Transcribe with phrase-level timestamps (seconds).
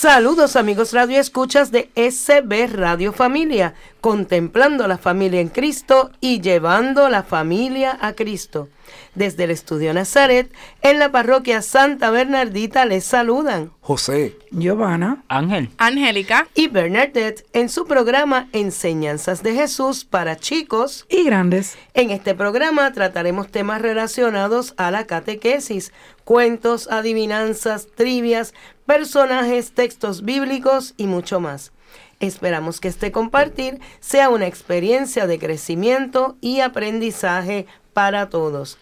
[0.00, 7.10] Saludos amigos radio escuchas de SB Radio Familia, contemplando la familia en Cristo y llevando
[7.10, 8.70] la familia a Cristo.
[9.14, 16.46] Desde el estudio Nazaret, en la parroquia Santa Bernardita les saludan José, Giovanna, Ángel, Angélica
[16.54, 21.76] y Bernadette en su programa Enseñanzas de Jesús para chicos y grandes.
[21.94, 25.92] En este programa trataremos temas relacionados a la catequesis,
[26.24, 28.54] cuentos, adivinanzas, trivias,
[28.86, 31.72] personajes, textos bíblicos y mucho más.
[32.20, 38.78] Esperamos que este compartir sea una experiencia de crecimiento y aprendizaje para todos.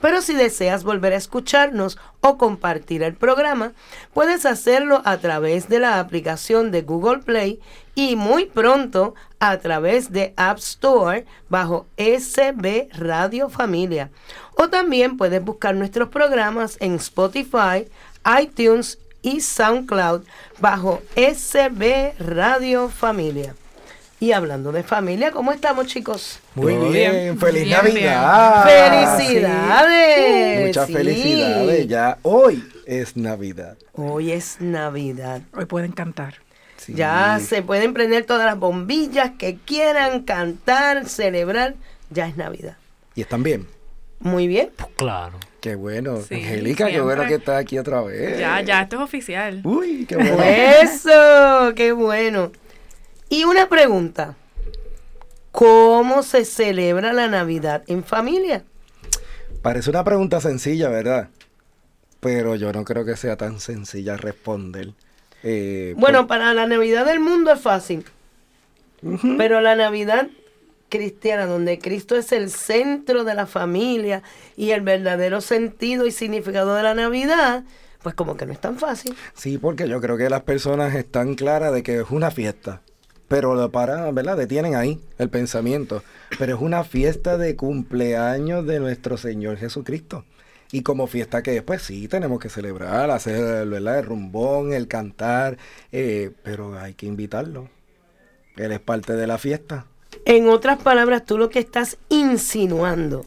[0.00, 3.70] Pero si deseas volver a escucharnos o compartir el programa,
[4.12, 7.60] puedes hacerlo a través de la aplicación de Google Play
[7.94, 14.10] y muy pronto a través de App Store bajo SB Radio Familia.
[14.56, 17.86] O también puedes buscar nuestros programas en Spotify,
[18.40, 20.22] iTunes y SoundCloud
[20.60, 23.54] bajo SB Radio Familia.
[24.20, 26.38] Y hablando de familia, ¿cómo estamos chicos?
[26.54, 28.64] Muy bien, feliz Bien, Navidad.
[28.64, 30.58] ¡Felicidades!
[30.60, 30.92] Sí, Muchas Sí.
[30.92, 31.88] felicidades.
[31.88, 33.76] Ya hoy es Navidad.
[33.94, 35.42] Hoy es Navidad.
[35.54, 36.34] Hoy pueden cantar.
[36.76, 36.94] Sí.
[36.94, 41.74] Ya se pueden prender todas las bombillas que quieran, cantar, celebrar.
[42.10, 42.76] Ya es Navidad.
[43.16, 43.66] Y están bien.
[44.22, 44.70] Muy bien.
[44.96, 45.38] claro.
[45.60, 46.20] Qué bueno.
[46.20, 48.36] Sí, Angélica, qué bueno que estás aquí otra vez.
[48.38, 49.60] Ya, ya, esto es oficial.
[49.64, 50.42] Uy, qué bueno.
[50.42, 52.50] Eso, qué bueno.
[53.28, 54.34] Y una pregunta.
[55.52, 58.64] ¿Cómo se celebra la Navidad en familia?
[59.62, 61.28] Parece una pregunta sencilla, ¿verdad?
[62.18, 64.92] Pero yo no creo que sea tan sencilla responder.
[65.44, 68.04] Eh, Bueno, para la Navidad del mundo es fácil.
[69.36, 70.28] Pero la Navidad
[70.92, 74.22] cristiana, donde Cristo es el centro de la familia
[74.56, 77.64] y el verdadero sentido y significado de la Navidad,
[78.02, 79.16] pues como que no es tan fácil.
[79.34, 82.82] Sí, porque yo creo que las personas están claras de que es una fiesta.
[83.26, 84.36] Pero lo paran, ¿verdad?
[84.36, 86.02] Detienen ahí el pensamiento.
[86.38, 90.26] Pero es una fiesta de cumpleaños de nuestro Señor Jesucristo.
[90.72, 94.00] Y como fiesta que después sí tenemos que celebrar, hacer ¿verdad?
[94.00, 95.56] el rumbón, el cantar,
[95.92, 97.70] eh, pero hay que invitarlo.
[98.56, 99.86] Él es parte de la fiesta.
[100.24, 103.26] En otras palabras, tú lo que estás insinuando,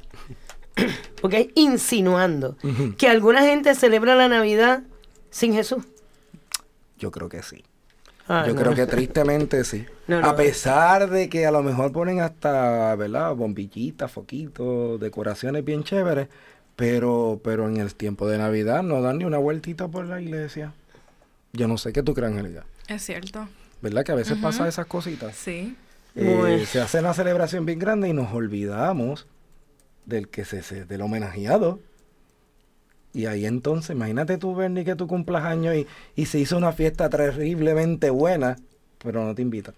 [1.22, 2.58] porque insinuando,
[2.98, 4.84] que alguna gente celebra la Navidad
[5.30, 5.84] sin Jesús.
[6.98, 7.64] Yo creo que sí.
[8.28, 8.62] Ah, Yo no.
[8.62, 9.86] creo que tristemente sí.
[10.08, 13.36] No, no, a pesar de que a lo mejor ponen hasta, ¿verdad?
[13.36, 16.28] Bombillitas, foquitos, decoraciones bien chéveres,
[16.76, 20.74] pero, pero en el tiempo de Navidad no dan ni una vueltita por la iglesia.
[21.54, 22.66] Yo no sé qué tú crees, Angelita.
[22.88, 23.48] Es cierto.
[23.82, 24.04] ¿Verdad?
[24.04, 25.36] Que a veces pasa esas cositas.
[25.36, 25.76] Sí.
[26.16, 29.28] Eh, se hace una celebración bien grande y nos olvidamos
[30.06, 31.80] del que se, se- del homenajeado.
[33.14, 36.74] Y ahí entonces, imagínate tú, Bernie, que tú cumplas años y, y se hizo una
[36.74, 38.58] fiesta terriblemente buena,
[39.00, 39.74] pero no te invitan.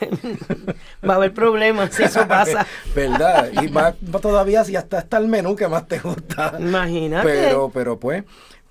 [1.08, 2.66] Va a haber problemas si eso pasa.
[2.94, 3.50] ¿Verdad?
[3.62, 6.56] Y más todavía si hasta está el menú que más te gusta.
[6.58, 7.26] Imagínate.
[7.26, 8.24] Pero, pero pues,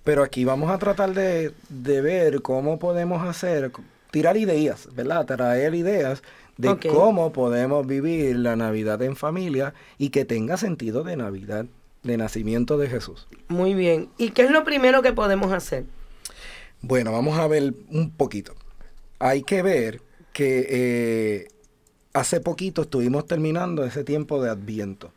[0.03, 3.71] pero aquí vamos a tratar de, de ver cómo podemos hacer,
[4.11, 5.25] tirar ideas, ¿verdad?
[5.25, 6.23] Traer ideas
[6.57, 11.65] de cómo podemos vivir la Navidad en familia y que tenga sentido de Navidad,
[12.03, 13.27] de nacimiento de Jesús.
[13.47, 14.09] Muy bien.
[14.17, 15.85] ¿Y qué es lo primero que podemos hacer?
[16.81, 18.53] Bueno, vamos a ver un poquito.
[19.19, 20.01] Hay que ver
[20.33, 21.47] que eh,
[22.13, 25.11] hace poquito estuvimos terminando ese tiempo de Adviento.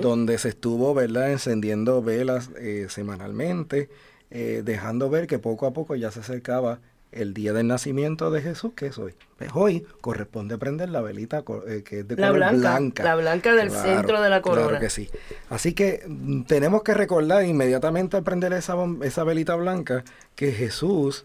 [0.00, 3.90] Donde se estuvo, ¿verdad?, encendiendo velas eh, semanalmente,
[4.30, 6.78] eh, dejando ver que poco a poco ya se acercaba
[7.14, 9.14] el día del nacimiento de Jesús, que es hoy.
[9.38, 13.54] Pues hoy corresponde prender la velita eh, que es de La color blanca, la blanca
[13.54, 14.68] del centro de la corona.
[14.68, 15.08] Claro que sí.
[15.50, 21.24] Así que mm, tenemos que recordar inmediatamente al prender esa, esa velita blanca que Jesús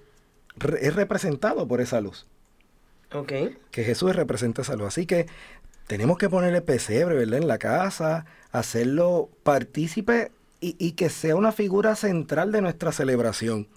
[0.58, 2.26] re- es representado por esa luz
[3.14, 3.32] Ok.
[3.72, 4.88] que Jesús representa esa luz.
[4.88, 5.26] Así que
[5.88, 7.40] tenemos que ponerle pesebre, ¿verdad?
[7.40, 10.32] En la casa, hacerlo partícipe
[10.62, 13.68] y, y que sea una figura central de nuestra celebración.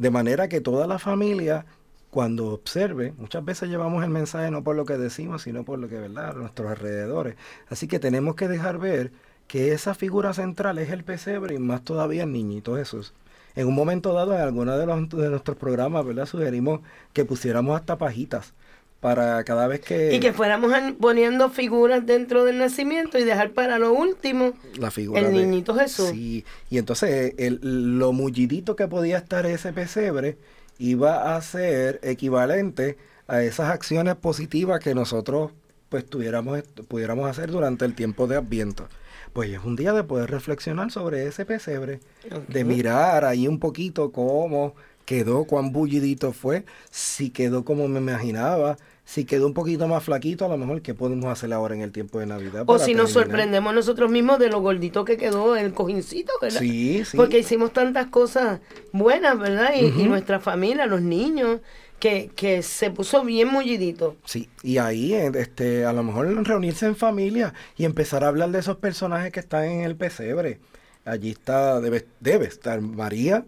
[0.00, 1.66] De manera que toda la familia,
[2.08, 5.90] cuando observe, muchas veces llevamos el mensaje no por lo que decimos, sino por lo
[5.90, 6.34] que, ¿verdad?
[6.36, 7.36] Nuestros alrededores.
[7.68, 9.12] Así que tenemos que dejar ver
[9.46, 13.12] que esa figura central es el pesebre y más todavía el niñito Jesús.
[13.54, 16.24] En un momento dado, en alguno de, los, de nuestros programas, ¿verdad?
[16.24, 16.80] Sugerimos
[17.12, 18.54] que pusiéramos hasta pajitas
[19.00, 20.14] para cada vez que...
[20.14, 25.20] Y que fuéramos poniendo figuras dentro del nacimiento y dejar para lo último la figura
[25.20, 26.10] el de- niñito Jesús.
[26.10, 27.60] Sí, y entonces el,
[27.98, 30.36] lo mullidito que podía estar ese pesebre
[30.78, 35.52] iba a ser equivalente a esas acciones positivas que nosotros
[35.88, 38.86] pues tuviéramos, pudiéramos hacer durante el tiempo de Adviento.
[39.32, 42.00] Pues es un día de poder reflexionar sobre ese pesebre,
[42.48, 44.74] de mirar ahí un poquito cómo
[45.10, 50.44] quedó, cuán bullidito fue, si quedó como me imaginaba, si quedó un poquito más flaquito,
[50.44, 52.62] a lo mejor, ¿qué podemos hacer ahora en el tiempo de Navidad?
[52.68, 56.60] O si nos sorprendemos nosotros mismos de lo gordito que quedó el cojincito, ¿verdad?
[56.60, 57.16] Sí, sí.
[57.16, 58.60] Porque hicimos tantas cosas
[58.92, 59.72] buenas, ¿verdad?
[59.74, 61.58] Y, nuestra familia, los niños,
[61.98, 64.14] que, que se puso bien mullidito.
[64.24, 68.52] Sí, y ahí eh, este, a lo mejor reunirse en familia y empezar a hablar
[68.52, 70.60] de esos personajes que están en el pesebre.
[71.04, 73.44] Allí está, debe, debe estar María,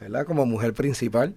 [0.00, 0.26] ¿verdad?
[0.26, 1.34] Como mujer principal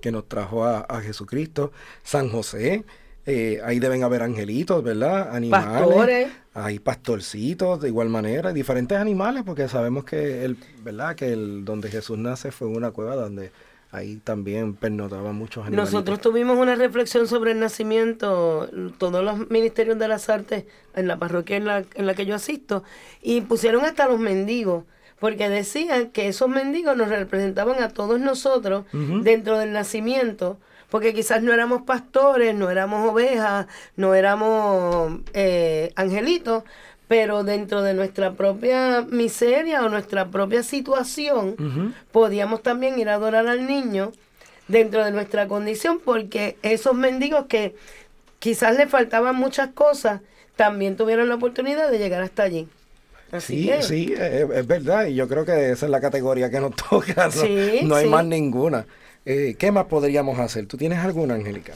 [0.00, 1.72] que nos trajo a, a Jesucristo,
[2.02, 2.84] San José,
[3.26, 5.34] eh, ahí deben haber angelitos, ¿verdad?
[5.34, 5.80] Animales.
[5.80, 6.32] Pastores.
[6.52, 11.16] Hay pastorcitos de igual manera, diferentes animales, porque sabemos que el, ¿verdad?
[11.16, 13.50] Que el donde Jesús nace fue una cueva donde
[13.90, 15.92] ahí también pernotaban muchos animales.
[15.92, 20.64] Nosotros tuvimos una reflexión sobre el nacimiento, todos los ministerios de las artes
[20.94, 22.84] en la parroquia en la, en la que yo asisto,
[23.22, 24.84] y pusieron hasta los mendigos,
[25.20, 30.58] porque decían que esos mendigos nos representaban a todos nosotros dentro del nacimiento,
[30.90, 33.66] porque quizás no éramos pastores, no éramos ovejas,
[33.96, 36.64] no éramos eh, angelitos,
[37.08, 43.46] pero dentro de nuestra propia miseria o nuestra propia situación, podíamos también ir a adorar
[43.46, 44.12] al niño
[44.68, 47.74] dentro de nuestra condición, porque esos mendigos que
[48.38, 50.20] quizás les faltaban muchas cosas,
[50.56, 52.68] también tuvieron la oportunidad de llegar hasta allí.
[53.36, 56.50] Así Sí, que, sí, es, es verdad, y yo creo que esa es la categoría
[56.50, 58.10] que nos toca, no, Sí, no hay sí.
[58.10, 58.86] más ninguna.
[59.26, 60.66] Eh, ¿Qué más podríamos hacer?
[60.66, 61.74] ¿Tú tienes alguna, Angélica?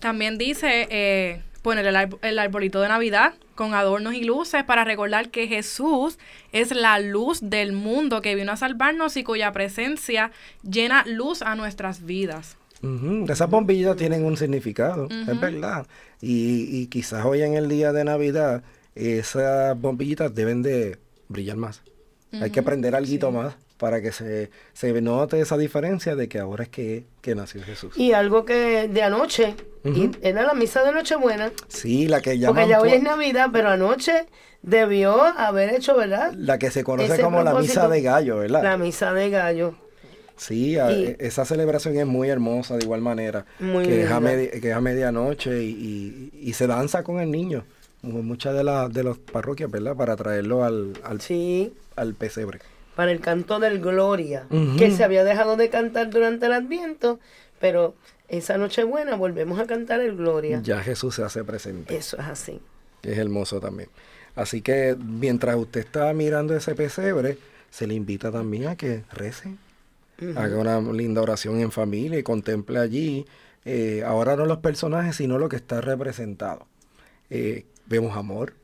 [0.00, 5.30] También dice eh, poner el, el arbolito de Navidad con adornos y luces para recordar
[5.30, 6.18] que Jesús
[6.52, 10.30] es la luz del mundo que vino a salvarnos y cuya presencia
[10.62, 12.56] llena luz a nuestras vidas.
[12.82, 15.86] Ujú, Esas bombillas tienen un significado, es verdad.
[16.20, 18.62] Y, y quizás hoy en el día de Navidad,
[18.98, 20.98] esas bombillitas deben de
[21.28, 21.82] brillar más.
[22.32, 26.64] Hay que prender algo más para que se, se note esa diferencia de que ahora
[26.64, 27.96] es que, que nació Jesús.
[27.96, 29.54] y algo que de anoche,
[29.84, 33.50] y era la misa de Nochebuena, Sí, la que llaman porque ya hoy es Navidad,
[33.52, 34.26] pero anoche
[34.62, 36.32] debió haber hecho, ¿verdad?
[36.36, 38.62] la que se conoce Ese como la misa de gallo, ¿verdad?
[38.64, 39.74] La misa de gallo.
[40.36, 44.16] Sí, Y- e- esa celebración es muy hermosa de igual manera, Muy que, es a
[44.20, 44.32] linda.
[44.32, 47.64] medi- que es a medianoche y, y- y se danza con el niño,
[48.02, 49.96] muchas de las de las parroquias, ¿verdad?
[49.96, 52.60] Para traerlo al, al, Sí, al pesebre.
[52.96, 54.46] para el canto del Gloria,
[54.78, 57.18] que se había dejado de cantar durante el Adviento,
[57.60, 57.94] pero
[58.28, 60.60] esa Nochebuena volvemos a cantar el Gloria.
[60.62, 62.60] Ya Jesús se hace presente, Eso es así.
[63.02, 63.88] que es hermoso también.
[64.36, 67.38] Así que mientras usted está mirando ese pesebre,
[67.70, 69.54] se le invita también a que rece,
[70.36, 73.26] haga una linda oración en familia y contemple allí,
[73.64, 76.66] eh, ahora no los personajes, sino lo que está representado.
[77.30, 78.54] Eh, vemos amor,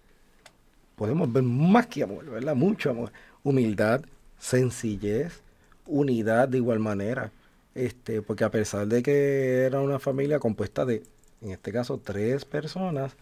[0.96, 2.54] podemos ver más que amor, ¿verdad?
[2.54, 3.12] Mucho amor,
[3.42, 4.02] humildad,
[4.38, 5.40] sencillez,
[5.86, 7.30] unidad de igual manera.
[7.74, 11.02] Este, porque a pesar de que era una familia compuesta de,
[11.42, 13.16] en este caso, tres personas,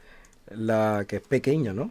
[0.51, 1.91] la que es pequeña, ¿no?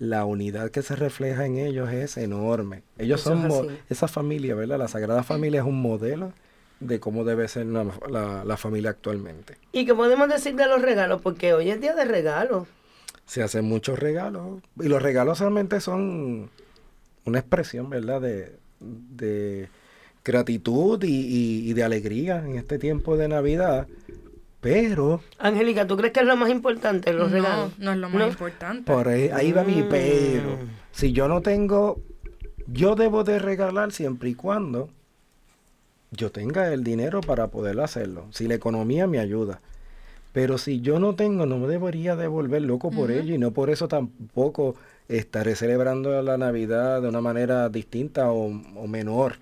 [0.00, 2.82] La unidad que se refleja en ellos es enorme.
[2.98, 4.78] Ellos Eso son, esa familia, ¿verdad?
[4.78, 6.32] La Sagrada Familia es un modelo
[6.80, 9.56] de cómo debe ser la, la- la familia actualmente.
[9.70, 11.20] ¿Y qué podemos decir de los regalos?
[11.22, 12.66] Porque hoy es día de regalos.
[13.26, 16.50] Se hacen muchos regalos y los regalos realmente son
[17.24, 18.20] una expresión, ¿verdad?
[18.20, 19.68] De, de
[20.24, 23.86] gratitud y, y- y de alegría en este tiempo de Navidad,
[24.60, 27.78] pero Angélica, ¿tú crees que es lo más importante, los no, regalos?
[27.78, 28.92] no es lo más importante.
[28.92, 29.88] por ahí, ahí va mi Mm.
[29.88, 30.58] pero.
[30.92, 32.00] Si yo no tengo,
[32.66, 34.90] yo debo de regalar siempre y cuando
[36.10, 39.60] yo tenga el dinero para poder hacerlo, si la economía me ayuda.
[40.32, 43.50] Pero si yo no tengo, no me debería de volver loco por ello y no
[43.50, 44.74] por eso tampoco
[45.08, 49.34] estaré celebrando la Navidad de una manera distinta o, o menor.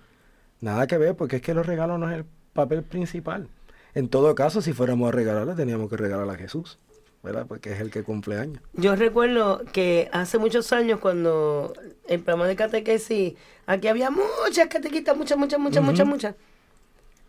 [0.60, 3.48] Nada que ver, porque es que los regalos no es el papel principal.
[3.94, 6.78] En todo caso, si fuéramos a regalarle, teníamos que regalar a Jesús,
[7.22, 7.46] ¿verdad?
[7.46, 8.62] Porque es el que cumple años.
[8.74, 11.72] Yo recuerdo que hace muchos años cuando
[12.08, 13.34] el programa de catequesis,
[13.66, 16.34] aquí había muchas catequistas, muchas, muchas, muchas, muchas, muchas.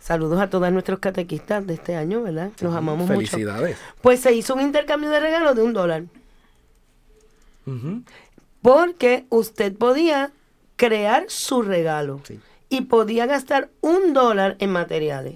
[0.02, 2.50] Saludos a todas nuestros catequistas de este año, ¿verdad?
[2.60, 3.14] Los amamos mucho.
[3.14, 3.78] Felicidades.
[4.02, 6.04] Pues se hizo un intercambio de regalos de un dólar.
[8.62, 10.32] Porque usted podía
[10.76, 12.40] crear su regalo Sí.
[12.70, 15.36] y podía gastar un dólar en materiales.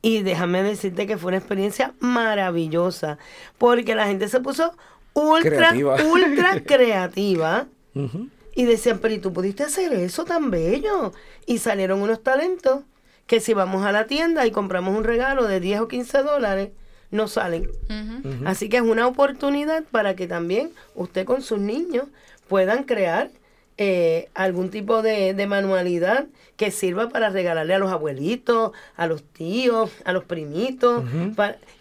[0.00, 3.18] Y déjame decirte que fue una experiencia maravillosa,
[3.58, 4.76] porque la gente se puso
[5.14, 5.96] ultra, Creativa.
[6.12, 7.66] ultra creativa.
[8.56, 11.12] Y decían, pero ¿y tú pudiste hacer eso tan bello?
[11.46, 12.80] Y salieron unos talentos
[13.26, 16.70] que si vamos a la tienda y compramos un regalo de 10 o 15 dólares,
[17.10, 17.68] no salen.
[18.44, 22.06] Así que es una oportunidad para que también usted con sus niños
[22.48, 23.30] puedan crear
[23.76, 26.26] eh, algún tipo de, de manualidad
[26.56, 31.04] que sirva para regalarle a los abuelitos, a los tíos, a los primitos.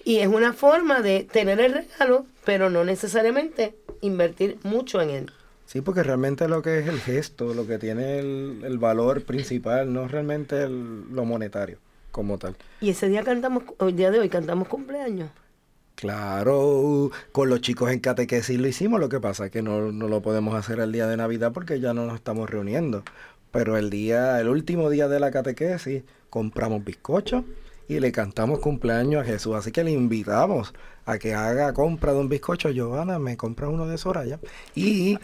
[0.04, 5.32] y es una forma de tener el regalo, pero no necesariamente invertir mucho en él.
[5.74, 9.92] Sí, porque realmente lo que es el gesto, lo que tiene el, el valor principal,
[9.92, 11.80] no realmente el- lo monetario
[12.12, 12.56] como tal.
[12.80, 15.32] Y ese día cantamos, el día de hoy cantamos cumpleaños.
[15.96, 20.08] Claro, con los chicos en catequesis lo hicimos, lo que pasa es que no, no
[20.08, 23.04] lo podemos hacer el día de Navidad porque ya no nos estamos reuniendo.
[23.52, 27.46] Pero el día, el último día de la catequesis, compramos bizcochos
[27.88, 29.56] y le cantamos cumpleaños a Jesús.
[29.56, 30.74] Así que le invitamos
[31.06, 32.70] a que haga compra de un bizcocho.
[32.70, 34.40] Giovanna, me compra uno de Soraya.
[34.76, 35.18] Y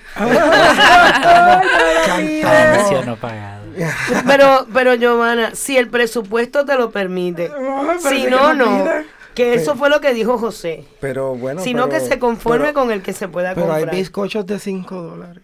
[2.06, 3.20] cantamos.
[4.28, 7.50] Pero, pero Giovanna, si el presupuesto te lo permite,
[8.10, 8.86] si que no, no.
[9.34, 10.84] Que eso fue lo que dijo José.
[11.00, 11.62] Pero bueno.
[11.62, 13.96] sino que pero- se conforme pero- con el que se pueda Pero hay comprar.
[13.96, 15.44] bizcochos de 5 dólares.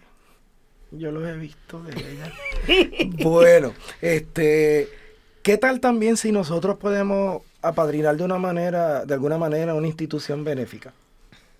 [0.90, 2.32] Yo los he visto de ella.
[3.24, 4.88] bueno, este,
[5.46, 10.42] ¿qué tal también si nosotros podemos apadrinar de una manera, de alguna manera, una institución
[10.42, 10.92] benéfica?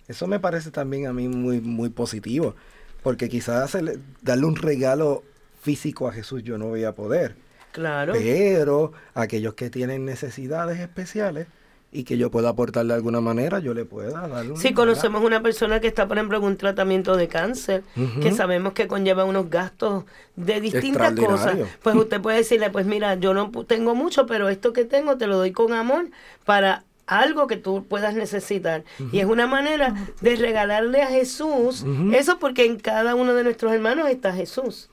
[0.08, 2.56] Eso me parece también a mí muy, muy positivo,
[3.04, 3.78] porque quizás
[4.22, 5.22] darle un regalo
[5.62, 7.36] físico a Jesús yo no voy a poder,
[7.70, 8.14] Claro.
[8.14, 11.46] pero aquellos que tienen necesidades especiales
[11.92, 15.40] y que yo pueda aportar de alguna manera, yo le pueda dar Si conocemos una
[15.42, 17.82] persona que está, por ejemplo, en un tratamiento de cáncer,
[18.20, 23.14] que sabemos que conlleva unos gastos de distintas cosas, pues usted puede decirle, pues mira,
[23.14, 26.06] yo no pu- tengo mucho, pero esto que tengo te lo doy con amor
[26.44, 28.82] para algo que tú puedas necesitar.
[29.12, 33.72] Y es una manera de regalarle a Jesús eso porque en cada uno de nuestros
[33.72, 34.90] hermanos está Jesús.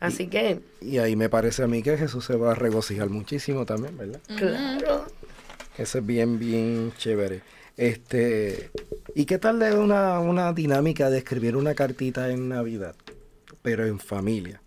[0.00, 3.64] Así que, Y ahí me parece a mí que Jesús se va a regocijar muchísimo
[3.64, 4.20] también, ¿verdad?
[4.36, 5.06] claro.
[5.78, 7.42] Eso es bien, bien chévere.
[7.76, 8.70] Este,
[9.14, 12.94] ¿y qué tal de una, una dinámica de escribir una cartita en Navidad,
[13.62, 14.60] pero en familia?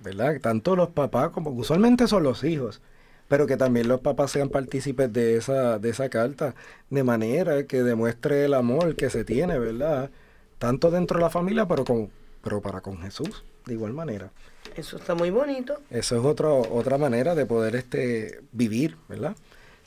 [0.00, 0.40] ¿Verdad?
[0.40, 2.80] Tanto los papás como usualmente son los hijos,
[3.28, 6.54] pero que también los papás sean partícipes de esa, de esa carta,
[6.88, 10.10] de manera que demuestre el amor que se tiene, ¿verdad?
[10.58, 12.10] Tanto dentro de la familia, pero, con,
[12.42, 14.32] pero para con Jesús, de igual manera.
[14.74, 15.80] Eso está muy bonito.
[15.90, 19.36] Eso es otro, otra manera de poder este, vivir, ¿verdad?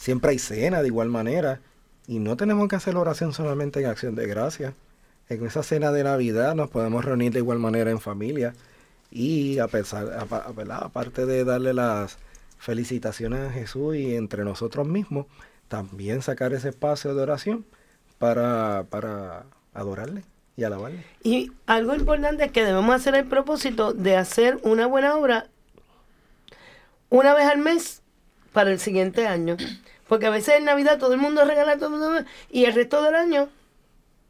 [0.03, 1.61] Siempre hay cena de igual manera.
[2.07, 4.73] Y no tenemos que hacer oración solamente en acción de gracia.
[5.29, 8.53] En esa cena de Navidad nos podemos reunir de igual manera en familia.
[9.11, 10.27] Y a pesar,
[10.69, 12.17] aparte de darle las
[12.57, 15.27] felicitaciones a Jesús y entre nosotros mismos,
[15.69, 17.65] también sacar ese espacio de oración
[18.19, 20.25] para, para adorarle
[20.57, 21.05] y alabarle.
[21.23, 25.47] Y algo importante es que debemos hacer el propósito de hacer una buena obra
[27.09, 28.01] una vez al mes
[28.51, 29.55] para el siguiente año.
[30.13, 33.01] Porque a veces en Navidad todo el mundo regala todo el mundo, y el resto
[33.01, 33.49] del año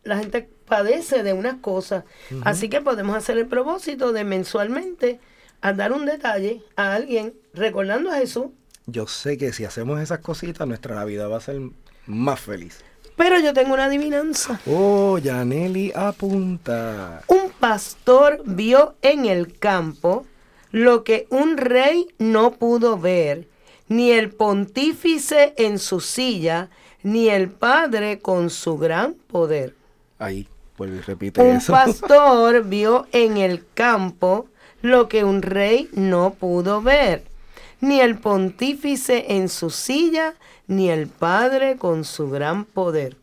[0.03, 2.05] la gente padece de unas cosas.
[2.45, 5.19] Así que podemos hacer el propósito de mensualmente
[5.59, 8.45] a dar un detalle a alguien recordando a Jesús.
[8.85, 11.59] Yo sé que si hacemos esas cositas, nuestra Navidad va a ser
[12.05, 12.79] más feliz.
[13.17, 14.61] Pero yo tengo una adivinanza.
[14.65, 17.23] Oh, Yaneli apunta.
[17.27, 20.25] Un pastor vio en el campo
[20.71, 23.49] lo que un rey no pudo ver,
[23.93, 26.69] ni el pontífice en su silla,
[27.03, 29.75] ni el padre con su gran poder.
[30.17, 30.47] Ahí,
[30.79, 31.73] vuelve y repite Un eso.
[31.73, 34.47] pastor vio en el campo
[34.81, 37.23] lo que un rey no pudo ver,
[37.81, 40.33] ni el pontífice en su silla,
[40.65, 43.15] ni el padre con su gran poder.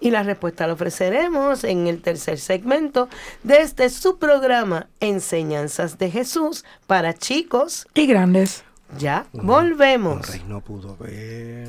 [0.00, 3.10] Y la respuesta la ofreceremos en el tercer segmento
[3.42, 7.86] de este su programa Enseñanzas de Jesús para chicos.
[7.94, 8.64] y grandes.
[8.96, 10.26] Ya Un volvemos.
[10.28, 11.68] rey no pudo ver.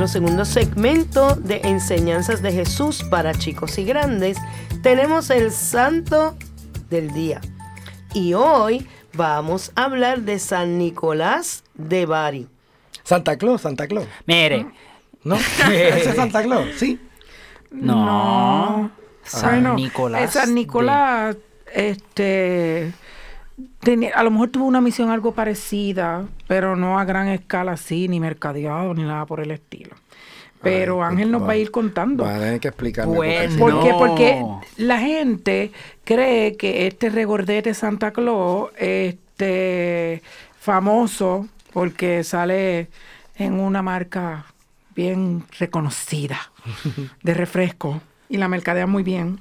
[0.00, 4.38] Nuestro segundo segmento de enseñanzas de Jesús para chicos y grandes,
[4.82, 6.38] tenemos el santo
[6.88, 7.42] del día.
[8.14, 12.48] Y hoy vamos a hablar de San Nicolás de Bari.
[13.02, 14.06] Santa Claus, Santa Claus.
[14.24, 14.68] Mire,
[15.22, 15.34] ¿No?
[15.70, 16.66] ¿Ese es Santa Claus?
[16.78, 16.98] Sí.
[17.70, 18.90] no.
[19.22, 20.32] San Bueno, Nicolás.
[20.32, 21.36] San de- Nicolás,
[21.74, 22.90] este,
[23.80, 28.08] tenía- a lo mejor tuvo una misión algo parecida, pero no a gran escala así,
[28.08, 29.94] ni mercadeado, ni nada por el estilo.
[30.62, 32.24] Pero Ay, Ángel nos va- va a ir contando.
[32.24, 33.14] Va a tener que explicarme.
[33.16, 33.58] Bueno.
[33.58, 33.90] ¿Por qué?
[33.98, 34.44] Porque
[34.76, 35.72] la gente
[36.04, 40.22] cree que este regordete Santa Claus, este
[40.58, 42.88] famoso, porque sale
[43.36, 44.44] en una marca
[44.94, 46.38] bien reconocida
[47.22, 49.40] de refresco y la mercadea muy bien.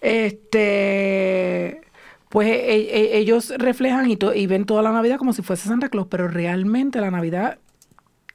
[0.00, 1.80] Este,
[2.28, 5.68] pues e- e- ellos reflejan y, to- y ven toda la Navidad como si fuese
[5.68, 7.58] Santa Claus, pero realmente la Navidad,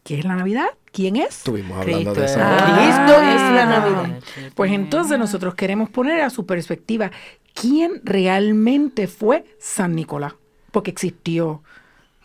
[0.03, 0.67] ¿qué es la Navidad?
[0.91, 1.37] ¿Quién es?
[1.37, 2.39] Estuvimos hablando Cristo de eso.
[2.65, 4.19] Cristo es la Navidad.
[4.55, 7.11] Pues entonces nosotros queremos poner a su perspectiva
[7.53, 10.33] quién realmente fue San Nicolás,
[10.71, 11.63] porque existió.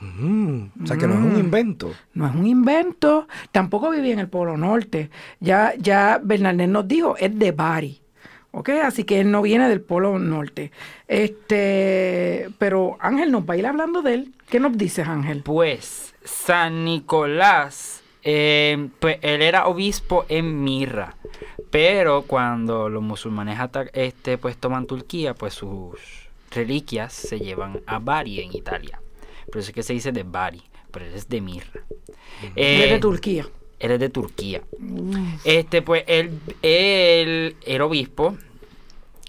[0.01, 1.93] Mm, o sea que no es un invento.
[2.15, 5.11] No es un invento, tampoco vivía en el Polo Norte.
[5.41, 8.01] Ya, ya Bernardés nos dijo, es de Bari.
[8.59, 8.71] ¿Ok?
[8.83, 10.73] Así que él no viene del Polo Norte.
[11.09, 14.33] Este, pero Ángel nos va a ir hablando de él.
[14.49, 15.43] ¿Qué nos dices, Ángel?
[15.43, 21.17] Pues San Nicolás, eh, pues él era obispo en Mirra,
[21.71, 23.59] pero cuando los musulmanes
[23.93, 26.01] este, pues toman Turquía, pues sus
[26.51, 29.03] reliquias se llevan a Bari en Italia.
[29.53, 31.83] Por eso es que se dice de Bari, pero él es de Mirra.
[32.43, 33.47] Es de Eh, Turquía.
[33.79, 34.63] Él es de Turquía.
[35.45, 38.37] Este, pues, él, él era obispo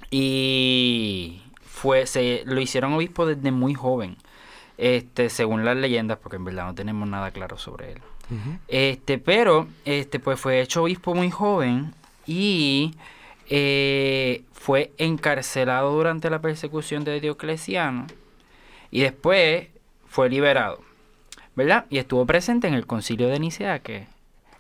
[0.10, 4.18] y fue, se lo hicieron obispo desde muy joven.
[4.78, 8.02] Este, según las leyendas, porque en verdad no tenemos nada claro sobre él.
[8.68, 11.94] Este, pero, este, pues fue hecho obispo muy joven
[12.26, 12.94] y
[13.50, 18.06] eh, fue encarcelado durante la persecución de Diocleciano
[18.92, 19.68] y después
[20.08, 20.82] fue liberado,
[21.56, 21.86] ¿verdad?
[21.90, 24.08] Y estuvo presente en el concilio de Nicea, que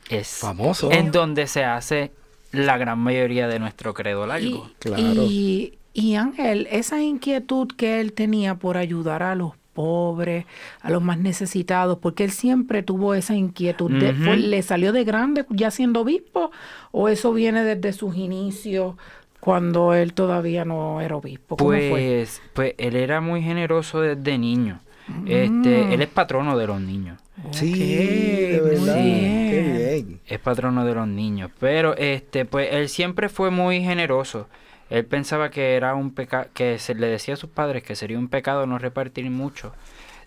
[0.09, 0.91] es Famoso.
[0.91, 2.11] en donde se hace
[2.51, 4.69] la gran mayoría de nuestro credo largo.
[4.79, 5.03] Claro.
[5.03, 10.45] Y, y Ángel, esa inquietud que él tenía por ayudar a los pobres,
[10.81, 13.91] a los más necesitados, porque él siempre tuvo esa inquietud.
[13.91, 14.23] de- Ujú.
[14.23, 16.51] fue- ¿Le salió de grande ya siendo obispo
[16.91, 18.95] o eso viene desde sus inicios
[19.39, 21.57] cuando él todavía no era obispo?
[21.57, 21.89] ¿Cómo fue?
[21.91, 24.79] Pues, pues él era muy generoso desde niño.
[25.25, 27.19] Este, él es patrono de los niños.
[27.51, 28.95] Sí, de verdad.
[29.03, 29.49] bien.
[29.49, 30.19] Qué bien.
[30.25, 31.51] Es patrono de los niños.
[31.59, 34.47] Pero este, pues él siempre fue muy generoso.
[34.89, 38.17] Él pensaba que era un pecado, que se le decía a sus padres que sería
[38.17, 39.73] un pecado no repartir mucho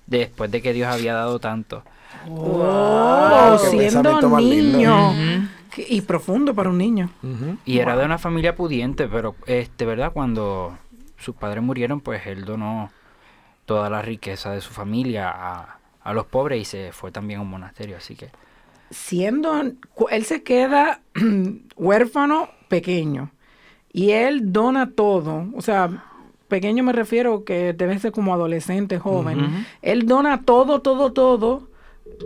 [0.06, 1.82] después de que Dios había dado tanto.
[2.24, 5.14] Qué siendo niño.
[5.76, 7.10] Y profundo para un niño.
[7.64, 10.12] Y era de una familia pudiente, pero este, ¿verdad?
[10.12, 10.76] Cuando
[11.16, 12.90] sus padres murieron, pues él donó
[13.64, 17.42] toda la riqueza de su familia a, a los pobres y se fue también a
[17.42, 18.30] un monasterio, así que
[18.90, 19.60] siendo,
[20.10, 21.00] él se queda
[21.76, 23.30] huérfano pequeño
[23.92, 26.04] y él dona todo, o sea,
[26.48, 31.68] pequeño me refiero que debe ser como adolescente, joven, él dona todo, todo, todo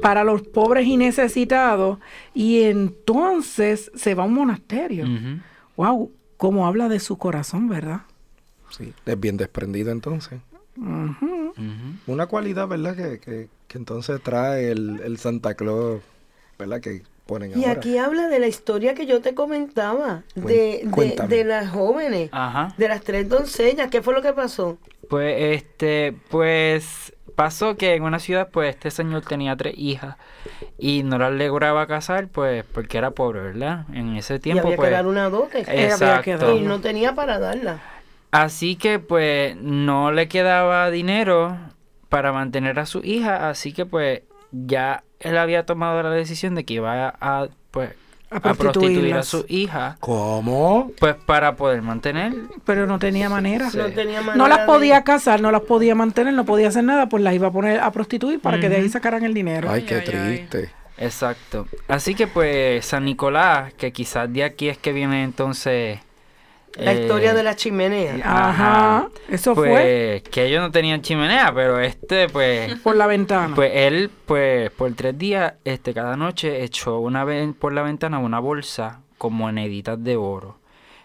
[0.02, 1.98] para los pobres y necesitados
[2.34, 5.04] y entonces se va a un monasterio.
[5.04, 5.40] ujú.
[5.76, 8.02] Wow, cómo habla de su corazón, ¿verdad?
[8.70, 10.40] Sí, es bien desprendido entonces.
[10.76, 12.96] Una cualidad, ¿verdad?
[12.96, 16.00] Que, que, que entonces trae el, el Santa Claus,
[16.58, 16.80] ¿verdad?
[16.80, 17.72] Que ponen Y ahora.
[17.72, 22.74] aquí habla de la historia que yo te comentaba, de, de, de las jóvenes, Ajá.
[22.76, 23.88] de las tres doncellas.
[23.90, 24.78] ¿Qué fue lo que pasó?
[25.08, 30.16] Pues este, pues pasó que en una ciudad, pues este señor tenía tres hijas
[30.78, 33.87] y no las lograba casar, pues porque era pobre, ¿verdad?
[33.92, 34.88] En ese y tiempo, había pues.
[34.88, 35.58] que dar una dote.
[35.66, 36.56] Había que Exacto.
[36.56, 37.80] y no tenía para darla.
[38.35, 41.57] Así que pues no le quedaba dinero
[42.09, 46.64] para mantener a su hija, así que pues ya él había tomado la decisión de
[46.64, 47.90] que iba a, pues
[48.31, 50.90] A a prostituir a su hija, ¿Cómo?
[50.99, 52.33] pues para poder mantener.
[52.64, 53.68] Pero no tenía manera.
[53.73, 57.09] No tenía No las de- podía casar, no las podía mantener, no podía hacer nada,
[57.09, 59.70] pues las iba a poner a prostituir para que de ahí sacaran el dinero.
[59.70, 60.07] Ay, qué ay, ay.
[60.09, 60.70] triste.
[60.99, 61.68] Exacto.
[61.87, 66.01] Así que pues San Nicolás, que quizás de aquí es que viene entonces...
[66.76, 68.20] La eh, historia de la chimenea.
[68.24, 72.74] Ajá, eso pues fue que ellos no tenían chimenea, pero este pues...
[72.82, 73.54] por la ventana.
[73.54, 78.18] Pues él, pues, por tres días, este, cada noche echó una vez por la ventana
[78.18, 80.58] una bolsa con moneditas de oro.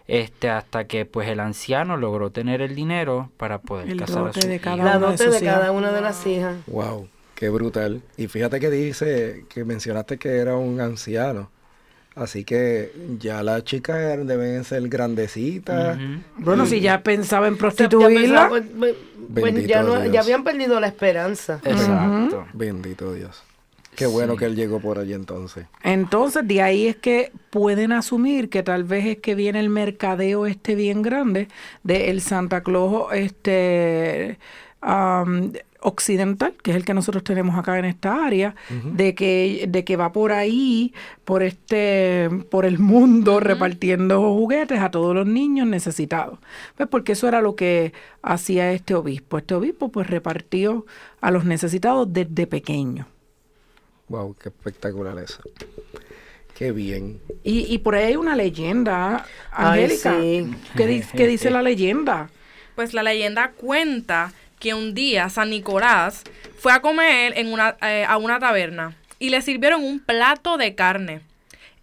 [0.08, 4.34] Este, hasta que pues el anciano logró tener el dinero para poder El casar a
[4.34, 4.64] su de hija.
[4.64, 6.58] cada La una de dote sus de cada una de las hijas.
[6.66, 8.02] Wow, qué brutal.
[8.18, 11.52] Y fíjate que dice que mencionaste que era un anciano.
[12.20, 15.98] Así que ya las chicas deben ser grandecitas.
[16.38, 18.96] Bueno, si ya pensaba en ya prostituirla, pensaba, pues,
[19.30, 21.62] Bendito ya, no- ya habían perdido la esperanza.
[21.64, 22.46] Exacto.
[22.54, 23.42] Bendito Dios.
[23.96, 24.40] Qué bueno Sí.
[24.40, 25.66] que él llegó por allí entonces.
[25.84, 30.46] entonces de ahí es que pueden asumir que tal vez es que viene el mercadeo
[30.46, 31.48] este bien grande
[31.84, 34.40] de el Santa Claus este
[34.82, 35.52] am,
[35.82, 39.96] occidental, que es el que nosotros tenemos acá en esta área, de que de que
[39.96, 40.94] va por ahí,
[41.26, 46.40] por este por el mundo repartiendo juguetes a todos los niños necesitados.
[46.76, 49.38] Pues porque eso era lo que hacía este obispo.
[49.38, 50.86] Este obispo pues repartió
[51.22, 53.08] a los necesitados desde pequeño.
[54.10, 55.42] Wow, qué espectacular eso.
[56.56, 57.22] Qué bien.
[57.44, 60.20] Y, y por ahí hay una leyenda, Angélica.
[60.20, 60.52] sí.
[60.76, 62.30] ¿Qué, di- qué dice la leyenda?
[62.76, 66.24] Pues la leyenda cuenta que un día San Nicolás
[66.58, 70.76] fue a comer en una, eh, a una taberna y le sirvieron un plato de
[70.76, 71.22] carne.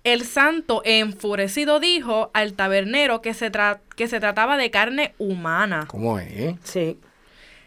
[0.04, 5.84] El santo, enfurecido, dijo al tabernero que se, tra- que se trataba de carne humana.
[5.88, 6.54] ¿Cómo es?
[6.62, 6.98] Sí.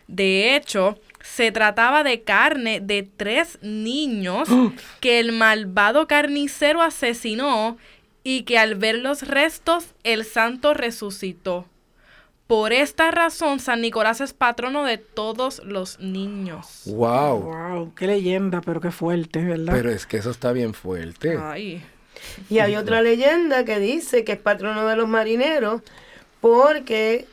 [0.08, 4.48] De hecho, se trataba de carne de tres niños
[5.02, 7.78] que el malvado carnicero asesinó
[8.24, 11.66] y que al ver los restos el santo resucitó.
[12.50, 16.82] Por esta razón, San Nicolás es patrono de todos los niños.
[16.88, 17.42] Wow.
[17.42, 19.72] Wow, qué leyenda, pero qué fuerte, ¿verdad?
[19.72, 21.38] Pero es que eso está bien fuerte.
[21.40, 21.86] Ay.
[22.50, 25.84] Y hay otra leyenda que dice que es patrono de los marineros
[26.42, 27.28] porque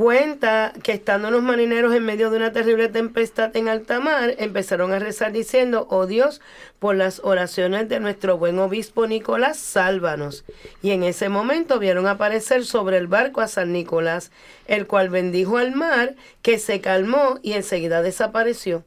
[0.00, 4.94] cuenta que estando los marineros en medio de una terrible tempestad en alta mar, empezaron
[4.94, 6.40] a rezar diciendo, oh Dios,
[6.78, 10.46] por las oraciones de nuestro buen obispo Nicolás, sálvanos.
[10.80, 14.32] Y en ese momento vieron aparecer sobre el barco a San Nicolás,
[14.66, 18.84] el cual bendijo al mar, que se calmó y enseguida desapareció.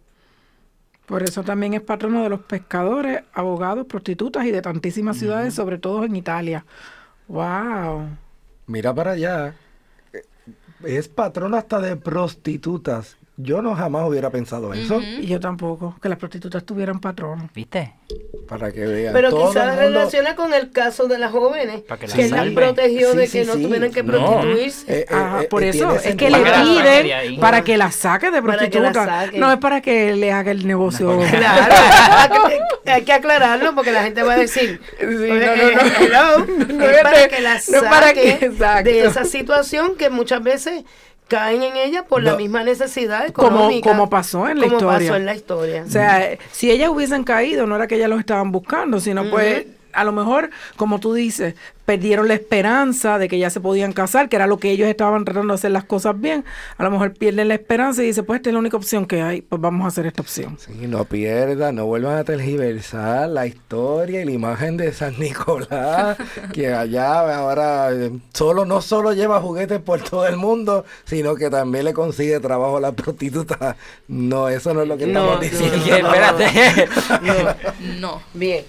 [1.05, 5.77] Por eso también es patrono de los pescadores, abogados, prostitutas y de tantísimas ciudades, sobre
[5.77, 6.65] todo en Italia.
[7.27, 8.07] Wow.
[8.65, 9.53] Mira para allá.
[10.83, 13.17] Es patrón hasta de prostitutas.
[13.35, 15.01] Yo no jamás hubiera pensado eso.
[15.01, 17.49] Y yo tampoco, que las prostitutas tuvieran patrono.
[17.55, 17.95] ¿Viste?
[18.47, 19.11] Para que vean.
[19.11, 23.11] Pero quizás mundo- relaciona con el caso de las jóvenes, Para que que, las protegió
[23.13, 23.63] Sí, de sí, que no sí.
[23.63, 24.11] tuvieran que No.
[24.11, 24.85] prostituirse.
[24.99, 27.03] Eh, eh, Ajá, eh, por eh, eso es que le Para que la saque de
[27.23, 29.29] piden para que la saque de prostituta.
[29.33, 31.17] No es para que le haga el negocio.
[31.31, 31.73] Claro,
[32.15, 32.29] hay
[32.83, 36.05] que- hay que aclararlo porque la gente va a decir, no, no, "Eh, no.
[36.05, 38.49] hello", No es es para que la no es para saque
[38.83, 40.83] de esa situación que muchas veces
[41.33, 43.89] caen en ella por la misma necesidad Como, económica.
[43.89, 44.99] como pasó en la como historia.
[45.09, 45.83] pasó en la historia.
[45.87, 49.65] O sea, si ellas hubiesen caído, no era que ellas los estaban buscando, sino pues
[49.93, 54.29] a lo mejor, como tú dices, perdieron la esperanza de que ya se podían casar,
[54.29, 56.45] que era lo que ellos estaban tratando de hacer las cosas bien.
[56.77, 59.21] A lo mejor pierden la esperanza y dicen, pues esta es la única opción que
[59.21, 60.57] hay, pues vamos a hacer esta opción.
[60.59, 66.17] Sí, no pierdan, no vuelvan a tergiversar la historia y la imagen de San Nicolás,
[66.53, 71.49] que allá ahora eh, solo no solo lleva juguetes por todo el mundo, sino que
[71.49, 73.75] también le consigue trabajo a la prostituta.
[74.07, 75.83] No, eso no es lo que No, estamos no, diciendo.
[75.83, 76.89] Que, espérate.
[77.99, 78.21] No.
[78.33, 78.63] Bien.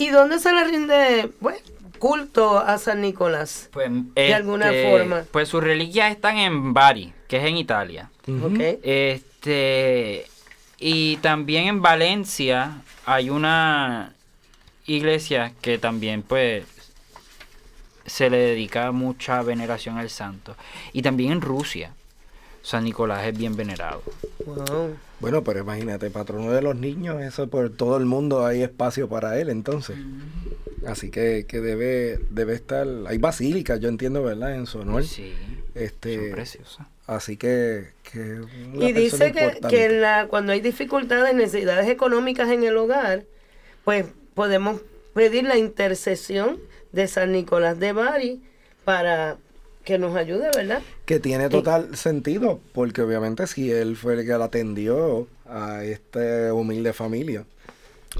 [0.00, 1.30] ¿Y dónde se le rinde
[1.98, 3.68] culto a San Nicolás?
[3.70, 5.24] Pues, De alguna este, forma.
[5.30, 8.10] Pues sus reliquias están en Bari, que es en Italia.
[8.42, 8.78] ¿Ok?
[8.82, 10.26] Este
[10.78, 14.14] y también en Valencia hay una
[14.86, 16.64] iglesia que también pues
[18.06, 20.56] se le dedica mucha veneración al santo.
[20.94, 21.92] Y también en Rusia
[22.62, 24.02] San Nicolás es bien venerado.
[24.46, 24.96] Wow.
[25.20, 29.38] Bueno, pero imagínate, patrono de los niños, eso por todo el mundo hay espacio para
[29.38, 29.96] él entonces.
[30.86, 34.54] Así que, que debe, debe estar, hay basílicas, yo entiendo, ¿verdad?
[34.54, 35.04] En su honor.
[35.04, 35.34] Sí,
[35.74, 36.86] Este, son preciosas.
[37.06, 38.40] Así que, que
[38.72, 43.24] una Y dice que, que en la, cuando hay dificultades, necesidades económicas en el hogar,
[43.84, 44.80] pues podemos
[45.12, 46.58] pedir la intercesión
[46.92, 48.40] de San Nicolás de Bari
[48.84, 49.36] para
[49.84, 50.82] que nos ayude, ¿verdad?
[51.06, 56.52] Que tiene total sentido, porque obviamente si él fue el que la atendió a esta
[56.54, 57.44] humilde familia,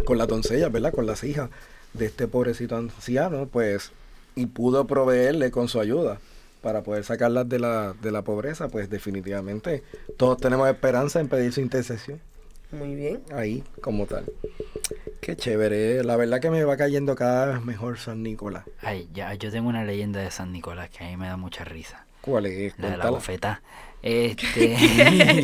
[0.04, 0.92] con las doncellas, ¿verdad?
[0.92, 1.50] Con las hijas,
[1.92, 3.90] de este pobrecito anciano, pues,
[4.36, 6.20] y pudo proveerle con su ayuda
[6.62, 9.82] para poder sacarlas de la, de la pobreza, pues definitivamente
[10.16, 12.20] todos tenemos esperanza en pedir su intercesión.
[12.70, 13.22] Muy bien.
[13.32, 14.24] Ahí, como tal.
[15.30, 16.02] Qué chévere.
[16.02, 18.64] La verdad que me va cayendo cada vez mejor San Nicolás.
[18.82, 21.62] Ay, ya, yo tengo una leyenda de San Nicolás que a mí me da mucha
[21.62, 22.04] risa.
[22.20, 22.76] ¿Cuál es?
[22.80, 23.62] La de la bofeta.
[24.02, 24.76] Este.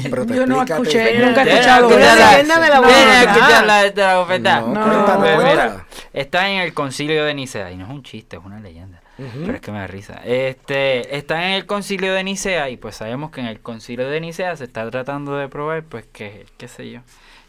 [0.11, 3.23] Pero te Yo no escuché, nunca he escuchado que la de la bofeta.
[3.23, 4.61] escuchar la de la bofeta.
[4.61, 5.73] No, Pues
[6.13, 9.01] está en el concilio de Nicea, y no es un chiste, es una leyenda.
[9.17, 10.21] Pero es que me da risa.
[10.25, 14.21] Este, está en el concilio de Nicea, y pues sabemos que en el concilio de
[14.21, 17.03] Nicea se está tratando de probar, pues, que, qué sé yo,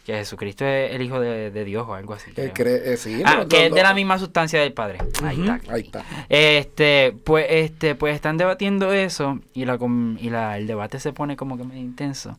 [0.08, 2.30] que Jesucristo es el Hijo de, de Dios o algo así.
[2.32, 2.78] Que creo.
[2.78, 5.00] cree- eh, sí, Ah, no, que no, es de la misma sustancia del Padre.
[5.22, 5.60] Ahí está.
[5.70, 6.04] Ahí está.
[6.30, 11.12] Este, pues, este, pues están debatiendo eso y la com- y la, el debate se
[11.12, 12.38] pone como que medio intenso.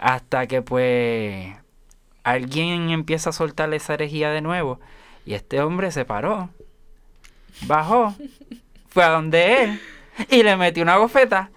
[0.00, 1.54] Hasta que pues
[2.24, 4.80] alguien empieza a soltar esa herejía de nuevo.
[5.24, 6.50] Y este hombre se paró.
[7.66, 8.16] Bajó.
[8.88, 9.80] Fue a donde él.
[10.28, 11.50] Y le metió una bofeta.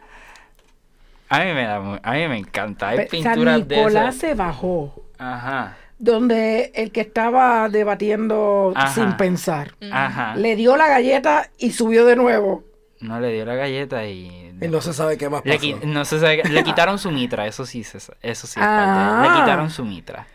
[1.28, 2.90] A mí me da a mí me encanta.
[2.90, 4.28] Hay Pe- San pinturas de Nicolás eso.
[4.28, 5.78] se bajó, Ajá.
[5.98, 8.94] donde el que estaba debatiendo Ajá.
[8.94, 10.36] sin pensar, Ajá.
[10.36, 12.64] le dio la galleta y subió de nuevo.
[13.02, 15.66] No le dio la galleta y Y no se sabe qué más Le, pasó.
[15.66, 18.60] qui- no se sabe- le quitaron su mitra, eso sí, se eso sí.
[18.60, 19.22] es Ah.
[19.28, 20.26] Le quitaron su mitra.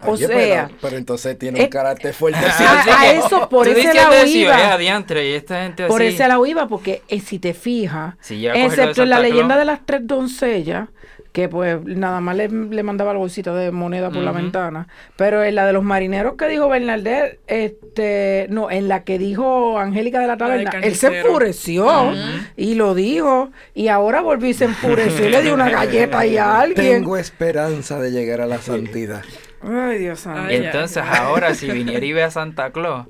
[0.00, 2.38] O Oye, sea, pero, pero entonces tiene un eh, carácter fuerte.
[2.40, 2.90] Ah, sí.
[2.90, 4.72] a eso, por ese lado iba.
[4.72, 8.54] adiantre, y esta gente Por ese lado iba, porque eh, si te fijas, Si a
[8.54, 10.88] excepto en la leyenda de las tres doncellas,
[11.38, 15.44] que pues nada más le, le mandaba la bolsita de moneda por la ventana, pero
[15.44, 20.18] en la de los marineros que dijo Bernardet, este, no, en la que dijo Angélica
[20.18, 22.12] de la Taberna, él se enfureció
[22.56, 26.36] y lo dijo, y ahora volvió y se enfureció y le dio una galleta ahí
[26.38, 27.02] a alguien.
[27.02, 29.22] Tengo esperanza de llegar a la santidad.
[29.62, 30.40] Ay, Dios santo.
[30.48, 33.06] Ay, entonces ahora, si viniera y ve a Santa Claus,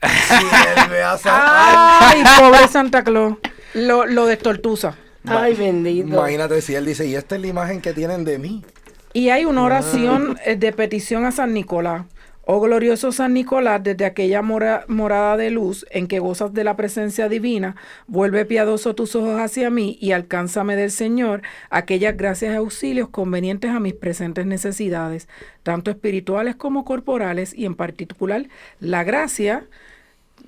[0.00, 3.34] Si él ve a Sa- Ay, pobre Santa Claus.
[3.74, 4.94] Lo, lo destortuza.
[5.28, 6.08] Ay, bendito.
[6.08, 8.64] Imagínate si él dice, y esta es la imagen que tienen de mí.
[9.12, 12.04] Y hay una oración eh, de petición a San Nicolás.
[12.50, 16.76] Oh glorioso San Nicolás, desde aquella mora- morada de luz en que gozas de la
[16.76, 22.56] presencia divina, vuelve piadoso tus ojos hacia mí y alcánzame del Señor aquellas gracias y
[22.56, 25.28] auxilios convenientes a mis presentes necesidades,
[25.62, 28.46] tanto espirituales como corporales, y en particular
[28.80, 29.66] la gracia,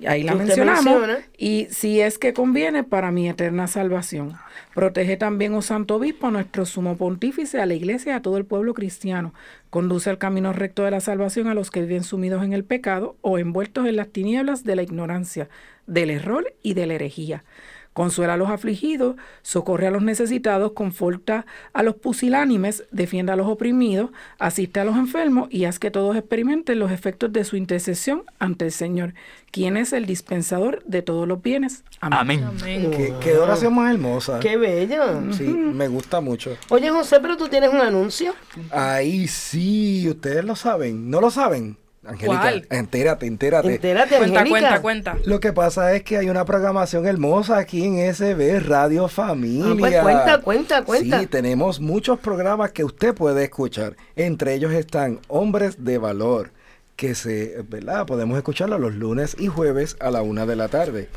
[0.07, 1.19] ahí la mencionamos, menciona.
[1.37, 4.33] y si es que conviene para mi eterna salvación.
[4.73, 8.37] Protege también, oh Santo Obispo, a nuestro sumo pontífice, a la iglesia y a todo
[8.37, 9.33] el pueblo cristiano.
[9.69, 13.17] Conduce al camino recto de la salvación a los que viven sumidos en el pecado
[13.21, 15.49] o envueltos en las tinieblas de la ignorancia,
[15.87, 17.43] del error y de la herejía.
[17.93, 23.47] Consuela a los afligidos, socorre a los necesitados, conforta a los pusilánimes, defienda a los
[23.47, 28.23] oprimidos, asiste a los enfermos y haz que todos experimenten los efectos de su intercesión
[28.39, 29.13] ante el Señor,
[29.51, 31.83] quien es el dispensador de todos los bienes.
[31.99, 32.43] Amén.
[32.43, 32.61] amén.
[32.61, 32.91] Amén.
[32.91, 34.39] Qué, qué oración más hermosa.
[34.39, 35.33] Qué bello.
[35.33, 36.55] Sí, me gusta mucho.
[36.69, 38.33] Oye, José, pero tú tienes un anuncio.
[38.71, 41.09] Ahí sí, ustedes lo saben.
[41.09, 41.77] ¿No lo saben?
[42.03, 42.67] Angélica, ¿Cuál?
[42.71, 43.75] entérate, entérate.
[43.75, 44.81] Entérate, Cuenta, Angélica.
[44.81, 45.29] cuenta, cuenta.
[45.29, 49.65] Lo que pasa es que hay una programación hermosa aquí en SB Radio Familia.
[49.67, 51.19] Ah, pues cuenta, cuenta, cuenta.
[51.19, 53.95] Sí, tenemos muchos programas que usted puede escuchar.
[54.15, 56.49] Entre ellos están Hombres de Valor,
[56.95, 58.07] que se, ¿verdad?
[58.07, 61.07] Podemos escucharlo los lunes y jueves a la una de la tarde.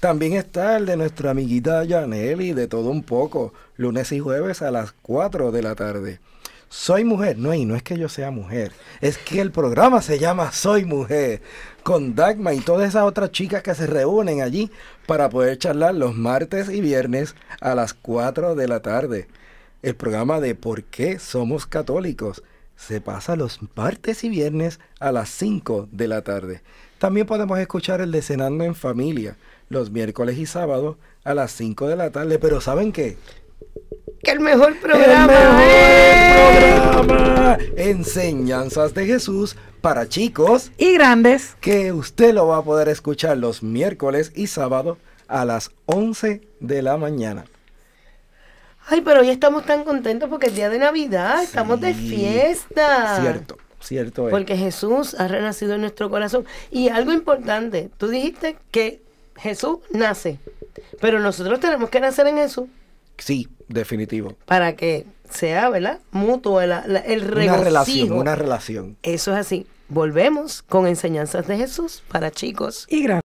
[0.00, 4.70] También está el de nuestra amiguita Yaneli, de todo un poco, lunes y jueves a
[4.70, 6.20] las 4 de la tarde.
[6.72, 10.20] Soy mujer, no, y no es que yo sea mujer, es que el programa se
[10.20, 11.42] llama Soy Mujer,
[11.82, 14.70] con Dagma y todas esas otras chicas que se reúnen allí
[15.08, 19.26] para poder charlar los martes y viernes a las 4 de la tarde.
[19.82, 22.44] El programa de ¿Por qué somos católicos?
[22.76, 26.62] se pasa los martes y viernes a las 5 de la tarde.
[26.98, 29.36] También podemos escuchar el de Cenando en Familia
[29.68, 33.16] los miércoles y sábados a las 5 de la tarde, pero ¿saben qué?
[34.22, 35.26] Que el mejor ¡El programa.
[35.26, 36.80] mejor ¡eh!
[36.92, 37.58] programa!
[37.76, 41.56] Enseñanzas de Jesús para chicos Y grandes.
[41.60, 46.82] que usted lo va a poder escuchar los miércoles y sábados a las 11 de
[46.82, 47.44] la mañana.
[48.88, 53.20] Ay, pero hoy estamos tan contentos porque es día de Navidad, estamos de fiesta.
[53.20, 54.30] Cierto, cierto es.
[54.32, 56.44] Porque Jesús ha renacido en nuestro corazón.
[56.70, 59.00] Y algo importante, tú dijiste que
[59.36, 60.38] Jesús nace,
[61.00, 62.64] pero nosotros tenemos que nacer en Jesús
[63.16, 64.34] Sí, definitivo.
[64.46, 66.00] para que sea, ¿verdad?
[66.10, 68.96] Mutuo el, la- el Una relación, una relación.
[69.02, 69.66] Eso es así.
[69.88, 72.86] Volvemos con enseñanzas de Jesús para chicos.
[72.88, 73.22] Y grandes.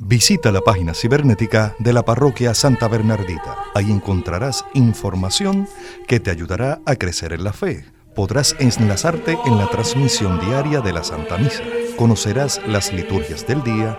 [0.00, 3.56] Visita la página cibernética de la parroquia Santa Bernardita.
[3.74, 5.68] Ahí encontrarás información
[6.06, 7.84] que te ayudará a crecer en la fe.
[8.14, 11.62] Podrás enlazarte en la transmisión diaria de la Santa Misa.
[11.96, 13.98] Conocerás las liturgias del día,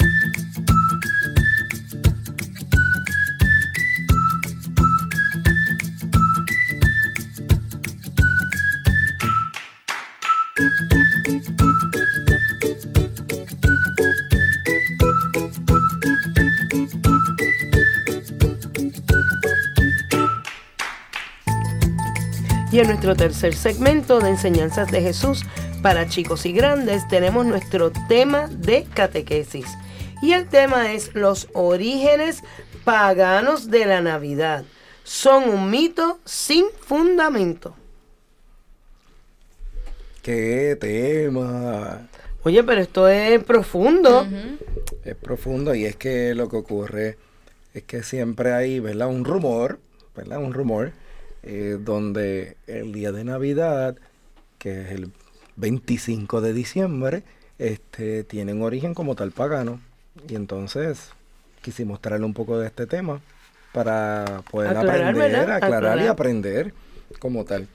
[22.81, 25.45] En nuestro tercer segmento de enseñanzas de Jesús
[25.83, 29.67] para chicos y grandes tenemos nuestro tema de catequesis.
[30.23, 32.41] Y el tema es los orígenes
[32.83, 34.65] paganos de la Navidad.
[35.03, 37.75] Son un mito sin fundamento.
[40.23, 42.07] ¡Qué tema!
[42.41, 44.25] Oye, pero esto es profundo.
[45.05, 47.17] Es profundo y es que lo que ocurre
[47.75, 49.07] es que siempre hay, ¿verdad?
[49.07, 49.79] Un rumor,
[50.15, 50.39] ¿verdad?
[50.39, 50.93] Un rumor
[51.43, 53.97] eh, donde el día de Navidad,
[54.57, 55.11] que es el
[55.55, 57.23] 25 de diciembre,
[57.57, 59.79] este, tiene un origen como tal pagano.
[60.27, 61.11] Y entonces
[61.61, 63.21] quisimos traerle un poco de este tema
[63.71, 65.55] para poder Aclarar, aprender, ¿verdad?
[65.55, 66.73] aclarar y aprender
[67.19, 67.67] como tal.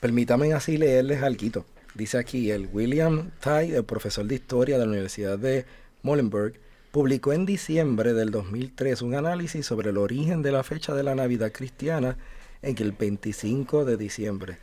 [0.00, 1.64] Permítame así leerles algo.
[1.94, 5.64] Dice aquí, el William Tai, el profesor de historia de la Universidad de
[6.02, 6.54] Molenberg,
[6.92, 11.14] publicó en diciembre del 2003 un análisis sobre el origen de la fecha de la
[11.14, 12.16] Navidad cristiana
[12.62, 14.58] en el 25 de diciembre,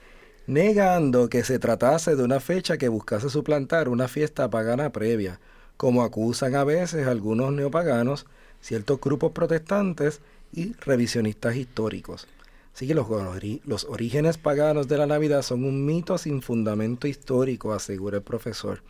[0.45, 5.39] negando que se tratase de una fecha que buscase suplantar una fiesta pagana previa,
[5.75, 8.25] como acusan a veces algunos neopaganos,
[8.61, 10.21] ciertos grupos protestantes
[10.53, 12.27] y revisionistas históricos.
[12.73, 18.17] Así que los, orígenes paganos de la Navidad son un mito sin fundamento histórico, asegura
[18.17, 18.83] el profesor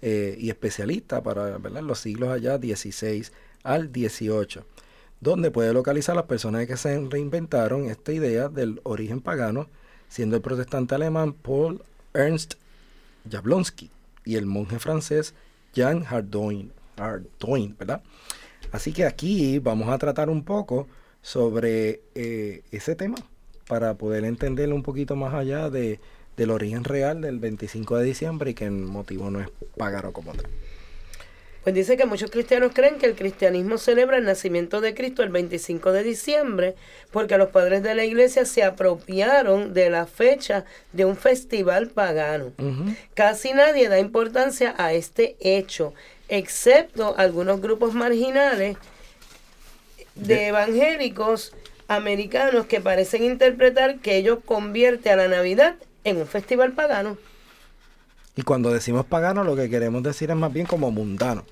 [0.00, 4.64] eh, y especialista para los siglos allá 16 al 18,
[5.20, 9.68] donde puede localizar las personas que se reinventaron esta idea del origen pagano,
[10.08, 11.82] siendo el protestante alemán Paul
[12.14, 12.54] Ernst
[13.30, 13.90] Jablonski
[14.24, 15.34] y el monje francés
[15.72, 18.02] Jean Hardoin, Hardoin, ¿verdad?
[18.72, 20.86] Así que aquí vamos a tratar un poco
[21.22, 23.16] sobre eh, ese tema
[23.68, 26.00] para poder entenderlo un poquito más allá de,
[26.36, 30.32] del origen real del 25 de diciembre y que el motivo no es pagano como
[30.32, 30.46] tal.
[31.66, 35.30] Pues dice que muchos cristianos creen que el cristianismo celebra el nacimiento de Cristo el
[35.30, 36.76] 25 de diciembre
[37.10, 42.52] porque los padres de la iglesia se apropiaron de la fecha de un festival pagano.
[43.14, 45.92] Casi nadie da importancia a este hecho,
[46.28, 48.76] excepto algunos grupos marginales
[50.14, 51.52] de evangélicos
[51.88, 55.74] americanos que parecen interpretar que ello convierte a la Navidad
[56.04, 57.18] en un festival pagano.
[58.36, 61.44] Y cuando decimos pagano lo que queremos decir es más bien como mundano.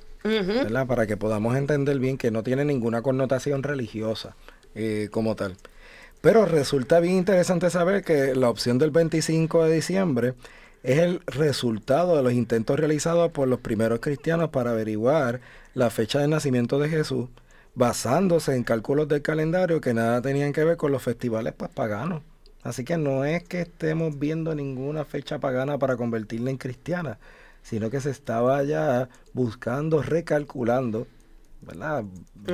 [0.86, 4.34] Para que podamos entender bien que no tiene ninguna connotación religiosa
[4.74, 5.56] eh, como tal.
[6.22, 10.34] Pero resulta bien interesante saber que la opción del 25 de diciembre
[10.82, 15.42] es el resultado de los intentos realizados por los primeros cristianos para averiguar
[15.74, 17.28] la fecha de nacimiento de Jesús,
[17.74, 22.22] basándose en cálculos del calendario que nada tenían que ver con los festivales pues, paganos.
[22.62, 27.18] Así que no es que estemos viendo ninguna fecha pagana para convertirla en cristiana,
[27.64, 31.08] sino que se estaba ya buscando, recalculando,
[31.62, 32.04] ¿verdad?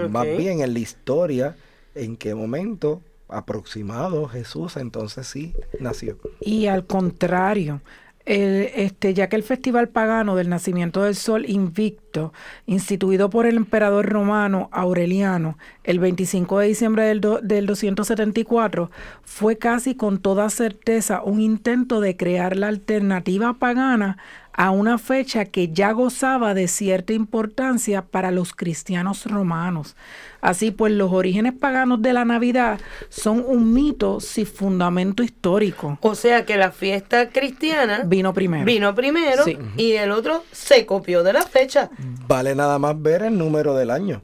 [0.08, 1.56] Más bien en la historia,
[1.94, 6.16] en qué momento aproximado Jesús entonces sí nació.
[6.40, 7.80] Y al contrario,
[8.26, 12.32] el- este, ya que el Festival Pagano del Nacimiento del Sol Invicto,
[12.66, 18.90] instituido por el emperador romano Aureliano el 25 de diciembre del, do- del 274,
[19.24, 24.18] fue casi con toda certeza un intento de crear la alternativa pagana
[24.52, 29.96] a una fecha que ya gozaba de cierta importancia para los cristianos romanos.
[30.40, 35.98] Así pues, los orígenes paganos de la Navidad son un mito sin fundamento histórico.
[36.00, 38.64] O sea que la fiesta cristiana Vino primero.
[38.64, 39.58] vino primero Sí.
[39.76, 41.90] y el otro se copió de la fecha.
[42.26, 44.22] Vale nada más ver el número del año.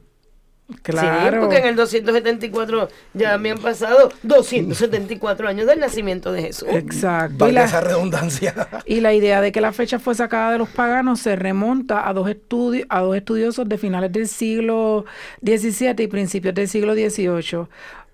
[0.83, 1.31] Claro.
[1.31, 6.67] Sí, porque en el 274 ya habían pasado 274 años del nacimiento de Jesús.
[6.71, 7.35] Exacto.
[7.35, 8.53] Y Valga la, esa redundancia.
[8.85, 12.13] y la idea de que la fecha fue sacada de los paganos se remonta a
[12.13, 15.05] dos, estudi- a dos estudiosos de finales del siglo
[15.45, 17.67] XVII y principios del siglo XVIII.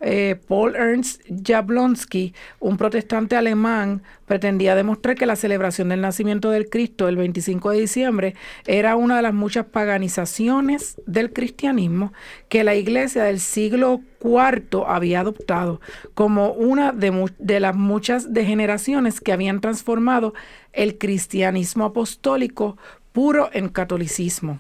[0.05, 6.69] Eh, Paul Ernst Jablonski, un protestante alemán, pretendía demostrar que la celebración del nacimiento del
[6.69, 8.35] Cristo el 25 de diciembre
[8.65, 12.11] era una de las muchas paganizaciones del cristianismo
[12.49, 15.79] que la iglesia del siglo IV había adoptado
[16.13, 20.33] como una de, las muchas degeneraciones que habían transformado
[20.73, 22.77] el cristianismo apostólico
[23.13, 24.59] puro en catolicismo.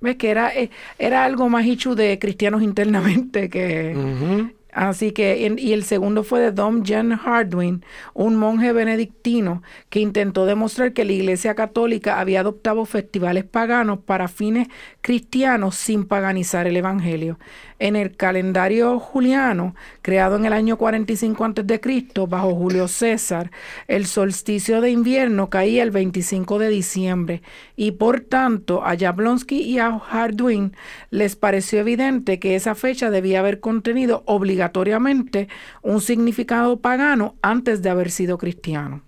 [0.00, 4.52] ¿Ves que era, eh, era algo más hecho de cristianos internamente que...
[4.74, 10.46] Así que, y el segundo fue de Dom Jan Hardwin, un monje benedictino que intentó
[10.46, 14.66] demostrar que la Iglesia Católica había adoptado festivales paganos para fines
[15.00, 17.38] cristianos sin paganizar el Evangelio.
[17.78, 23.50] En el calendario juliano, creado en el año 45 a.C., bajo Julio César,
[23.88, 27.42] el solsticio de invierno caía el 25 de diciembre
[27.74, 30.76] y por tanto a Jablonski y a Hardwin
[31.08, 35.48] les pareció evidente que esa fecha debía haber contenido obligatoriamente
[35.80, 39.03] un significado pagano antes de haber sido cristiano.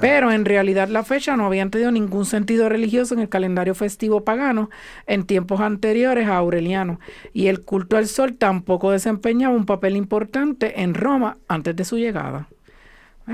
[0.00, 4.24] Pero en realidad la fecha no había tenido ningún sentido religioso en el calendario festivo
[4.24, 4.70] pagano
[5.06, 7.00] en tiempos anteriores a Aureliano,
[7.32, 11.98] y el culto al sol tampoco desempeñaba un papel importante en Roma antes de su
[11.98, 12.48] llegada.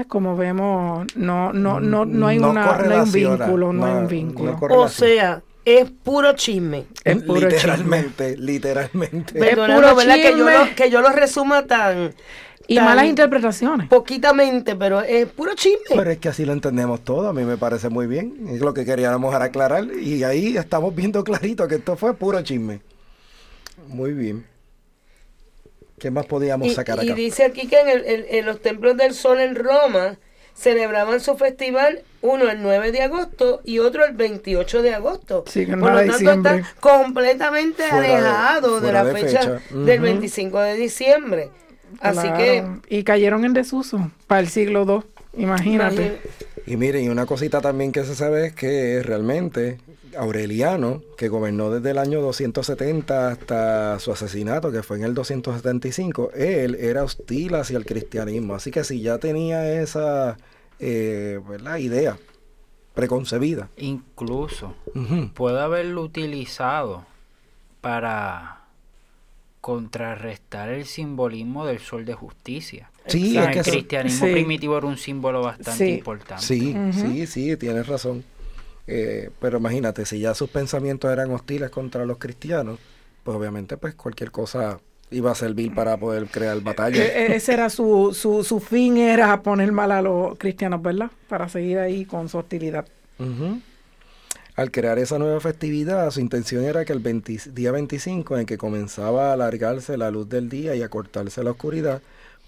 [0.08, 3.94] Como vemos, no, no, no, no, hay, No una, no hay un vínculo, no, hay
[3.94, 4.58] un vínculo.
[4.70, 6.84] O sea, es puro chisme.
[7.04, 7.50] Es puro chisme.
[7.56, 9.38] literalmente, literalmente.
[9.38, 10.14] Es puro ¿verdad?
[10.16, 12.14] Que yo, lo, que yo lo resuma tan,
[12.66, 13.88] Y tan malas interpretaciones.
[13.88, 15.94] poquitamente, pero es puro chisme.
[15.96, 18.46] Pero es que así lo entendemos todo, a mí me parece muy bien.
[18.50, 22.80] Es lo que queríamos aclarar y ahí estamos viendo clarito que esto fue puro chisme.
[23.88, 24.46] Muy bien.
[25.98, 27.14] ¿Qué más podíamos Y, sacar y acá?
[27.14, 30.18] dice aquí que en, el- en- en los templos del sol en Roma
[30.54, 35.44] celebraban su festival uno el 9 de agosto y otro el 28 de agosto.
[35.48, 36.56] Sí, que no Por lo tanto diciembre.
[36.58, 39.60] está completamente Fuera de- alejado de, la de fecha, fecha.
[39.74, 40.04] del Ujú.
[40.04, 41.50] 25 de diciembre.
[42.00, 42.36] Así Claro.
[42.38, 44.84] que Y cayeron en desuso para el siglo
[45.34, 45.94] II, imagínate.
[45.94, 46.16] imagín-
[46.66, 49.78] Y miren, y una cosita también que se sabe es que realmente
[50.16, 56.30] Aureliano, que gobernó desde el año 270 hasta su asesinato, que fue en el 275,
[56.34, 58.54] él era hostil hacia el cristianismo.
[58.54, 60.36] Así que si ya tenía esa
[60.78, 61.78] eh, ¿verdad?
[61.78, 62.18] idea
[62.94, 63.68] preconcebida.
[63.76, 64.74] Incluso
[65.34, 67.06] puede haberlo utilizado
[67.80, 68.62] para
[69.60, 72.90] contrarrestar el simbolismo del sol de justicia.
[73.06, 74.32] Sí, es que el cristianismo sí.
[74.32, 75.90] primitivo era un símbolo bastante Sí.
[75.94, 76.42] importante.
[76.44, 78.24] Sí, sí, sí, tienes razón.
[78.86, 82.78] Eh, pero imagínate, si ya sus pensamientos eran hostiles contra los cristianos,
[83.22, 84.80] pues obviamente pues cualquier cosa
[85.10, 87.02] iba a servir para poder crear batalla.
[87.04, 91.10] E- e- Ese era su, su, su fin, era poner mal a los cristianos, ¿verdad?
[91.28, 92.86] Para seguir ahí con su hostilidad.
[93.18, 93.60] Ujú.
[94.56, 98.58] Al crear esa nueva festividad, su intención era que el 20 día 25, en que
[98.58, 102.02] comenzaba a alargarse la luz del día y a cortarse la oscuridad,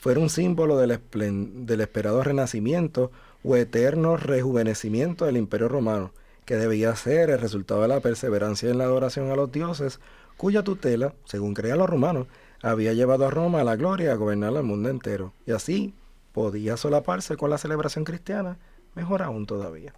[0.04, 3.10] fuera un símbolo del, esperado renacimiento
[3.42, 6.12] o eterno rejuvenecimiento del imperio romano,
[6.44, 10.00] que debía ser el resultado de la perseverancia en la adoración a los dioses,
[10.36, 12.26] cuya tutela, según creían los romanos,
[12.60, 15.94] había llevado a Roma a la gloria a gobernar al mundo entero, y así
[16.34, 18.58] podía solaparse con la celebración cristiana,
[18.94, 19.94] mejor aún todavía.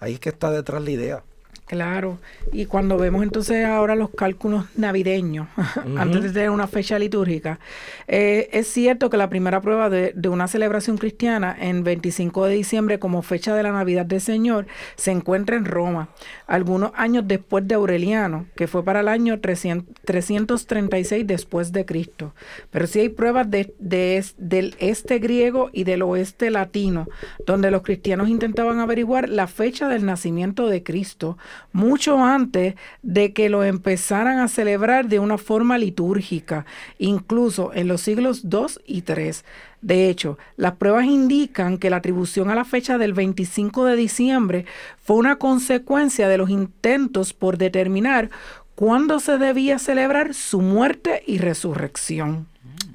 [0.00, 1.22] Ahí es que está detrás la idea.
[1.66, 2.18] Claro,
[2.50, 5.48] y cuando vemos entonces ahora los cálculos navideños,
[5.98, 7.60] antes de tener una fecha litúrgica,
[8.06, 12.54] eh, es cierto que la primera prueba de, de una celebración cristiana en 25 de
[12.54, 16.08] diciembre como fecha de la Navidad del Señor se encuentra en Roma,
[16.46, 22.34] algunos años después de Aureliano, que fue para el año 300 336 después de Cristo.
[22.70, 27.08] Pero sí hay pruebas de, de es- del este griego y del oeste latino,
[27.46, 31.36] donde los cristianos intentaban averiguar la fecha del nacimiento de Cristo
[31.72, 36.66] mucho antes de que lo empezaran a celebrar de una forma litúrgica,
[36.98, 39.32] incluso en los siglos II y III.
[39.80, 44.66] De hecho, las pruebas indican que la atribución a la fecha del 25 de diciembre
[45.02, 48.30] fue una consecuencia de los intentos por determinar
[48.74, 52.46] cuándo se debía celebrar su muerte y resurrección.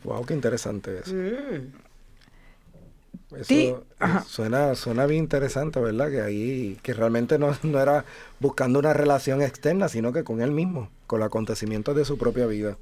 [0.04, 1.14] Wow, qué interesante eso.
[1.14, 1.84] Mm.
[3.40, 3.86] Eso.
[4.28, 6.10] Suena, suena bien interesante, ¿verdad?
[6.10, 8.06] Que ahí, que realmente no, no era
[8.40, 12.46] buscando una relación externa, sino que con él mismo, con los acontecimientos de su propia
[12.46, 12.78] vida.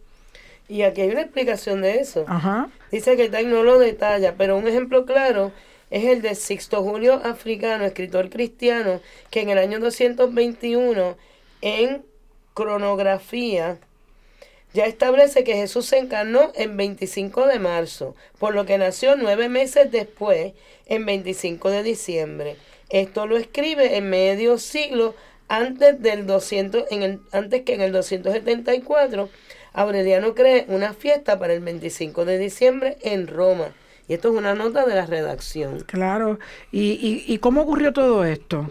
[0.68, 2.24] Y aquí hay una explicación de eso.
[2.28, 2.70] Ajá.
[2.92, 5.52] Dice que Tay no lo detalla, pero un ejemplo claro
[5.90, 11.18] es el de Sixto Julio Africano, escritor cristiano, que en el año 221
[11.62, 12.04] en
[12.54, 13.78] cronografía
[14.74, 19.50] ya establece que Jesús se encarnó en 25 de marzo, por lo que nació nueve
[19.50, 20.54] meses después,
[20.86, 22.56] en 25 de diciembre.
[22.90, 25.16] Esto lo escribe en medio siglo
[25.48, 29.30] antes del 200, en el, antes que en el 274
[29.74, 33.74] Aureliano cree una fiesta para el 25 de diciembre en Roma.
[34.08, 35.82] Y esto es una nota de la redacción.
[35.82, 36.40] Claro.
[36.72, 38.70] ¿Y, y, y cómo ocurrió todo esto?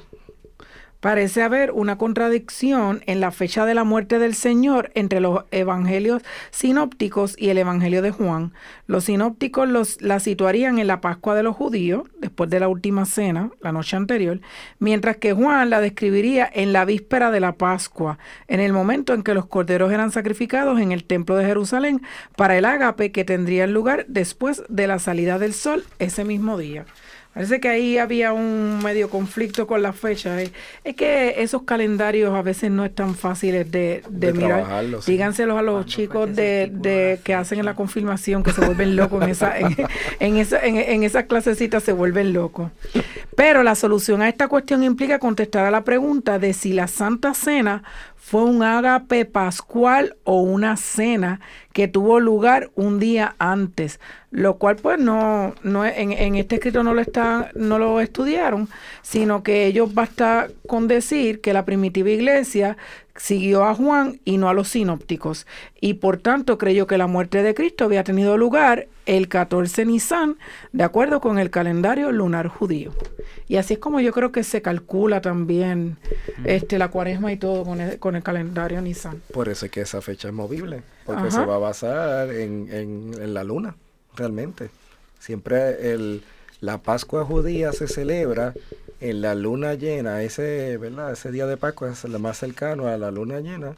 [1.00, 6.22] Parece haber una contradicción en la fecha de la muerte del Señor entre los evangelios
[6.50, 8.52] sinópticos y el evangelio de Juan.
[8.86, 13.06] Los sinópticos los, la situarían en la Pascua de los judíos, después de la última
[13.06, 14.40] cena, la noche anterior,
[14.78, 19.22] mientras que Juan la describiría en la víspera de la Pascua, en el momento en
[19.22, 22.02] que los corderos eran sacrificados en el templo de Jerusalén
[22.36, 26.84] para el ágape que tendría lugar después de la salida del sol ese mismo día.
[27.32, 30.42] Parece que ahí había un medio conflicto con la fecha.
[30.42, 30.50] Es,
[30.96, 34.02] que esos calendarios a veces no es tan fáciles de,
[34.34, 34.84] mirar.
[35.06, 39.54] Díganselos a los chicos de, que hacen la confirmación que se vuelven locos en esa,
[39.58, 42.72] en, esa, en, esas clasecitas se vuelven locos.
[43.36, 47.32] Pero la solución a esta cuestión implica contestar a la pregunta de si la Santa
[47.34, 47.84] Cena
[48.22, 51.40] fue un ágape pascual o una cena
[51.72, 53.98] que tuvo lugar un día antes,
[54.30, 58.68] lo cual pues no, no en, en este escrito no lo está, no lo estudiaron,
[59.00, 62.76] sino que ellos basta con decir que la primitiva iglesia
[63.20, 65.46] siguió a Juan y no a los sinópticos,
[65.78, 70.38] y por tanto creyó que la muerte de Cristo había tenido lugar el 14 Nisan,
[70.72, 72.92] de acuerdo con el calendario lunar judío.
[73.46, 75.98] Y así es como yo creo que se calcula también
[76.44, 79.20] este la cuaresma y todo con el, con el calendario Nisan.
[79.32, 83.34] Por eso es que esa fecha es movible, porque se va a basar en, en,
[83.34, 83.76] la luna,
[84.16, 84.70] realmente.
[85.18, 86.22] Siempre el,
[86.60, 88.54] la Pascua judía se celebra
[89.00, 91.12] en la luna llena, ese, ¿verdad?
[91.12, 93.74] ese día de Pascua es el más cercano a la luna llena,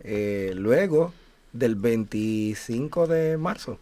[0.00, 1.12] eh, luego
[1.52, 3.78] del 25 de marzo,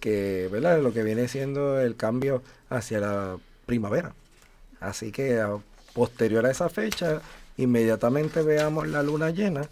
[0.00, 0.80] que ¿verdad?
[0.80, 4.14] lo que viene siendo el cambio hacia la primavera.
[4.80, 5.42] Así que
[5.92, 7.20] posterior a esa fecha,
[7.56, 9.68] inmediatamente veamos la luna llena.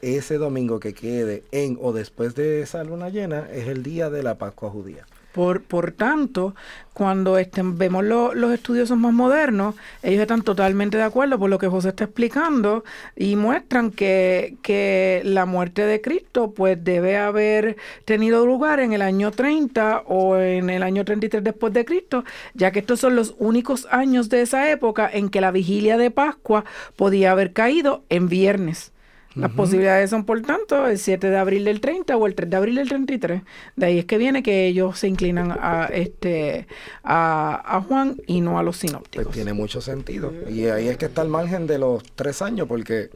[0.00, 4.22] Ese domingo que quede en o después de esa luna llena es el día de
[4.22, 5.06] la Pascua judía.
[5.32, 6.54] Por, por tanto,
[6.98, 11.68] cuando estén, vemos los estudiosos más modernos, ellos están totalmente de acuerdo por lo que
[11.68, 12.82] José está explicando
[13.14, 19.02] y muestran que, que la muerte de Cristo pues debe haber tenido lugar en el
[19.02, 22.24] año 30 o en el año 33 después de Cristo,
[22.54, 26.10] ya que estos son los únicos años de esa época en que la vigilia de
[26.10, 26.64] Pascua
[26.96, 28.92] podía haber caído en viernes.
[29.34, 32.56] Las posibilidades son, por tanto, el 7 de abril del 30 o el 3 de
[32.56, 33.42] abril del 33.
[33.76, 36.66] De ahí es que viene que ellos se inclinan a este
[37.04, 39.26] a, Juan y no a los sinópticos.
[39.26, 40.32] Pues tiene mucho sentido.
[40.48, 43.10] Y ahí es que está el margen de los tres años, porque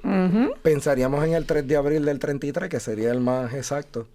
[0.62, 4.06] pensaríamos en el 3 de abril del 33, que sería el más exacto.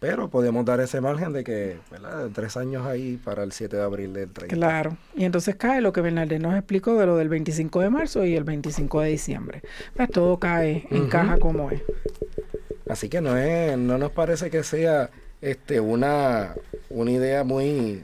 [0.00, 2.30] Pero podemos dar ese margen de que, ¿verdad?
[2.34, 4.56] Tres años ahí para el 7 de abril del 30.
[4.56, 4.96] Claro.
[5.14, 8.34] Y entonces cae lo que Bernaldez nos explicó de lo del 25 de marzo y
[8.34, 9.62] el 25 de diciembre.
[9.94, 11.82] Pues todo cae, encaja como es.
[12.88, 15.10] Así que no es, no nos parece que sea
[15.42, 16.54] este una,
[16.88, 18.02] una idea muy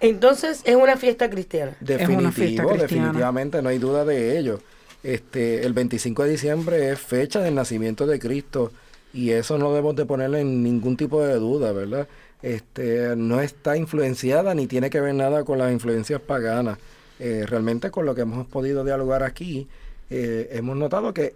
[0.00, 1.76] entonces es una fiesta cristiana.
[1.80, 4.60] Definitivo, definitivamente, no hay duda de ello.
[5.02, 8.72] Este, el 25 de diciembre es fecha del nacimiento de Cristo
[9.16, 12.06] y eso no debemos de ponerle en ningún tipo de duda, ¿verdad?
[12.42, 16.78] Este, no está influenciada ni tiene que ver nada con las influencias paganas.
[17.18, 19.66] Eh, realmente con lo que hemos podido dialogar aquí,
[20.10, 21.34] eh, hemos notado que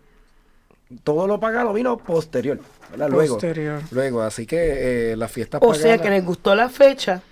[1.04, 2.60] todo lo pagano vino posterior,
[2.90, 3.08] ¿verdad?
[3.08, 3.80] Luego, posterior.
[3.92, 7.22] luego, así que eh, las fiestas O sea que les gustó la fecha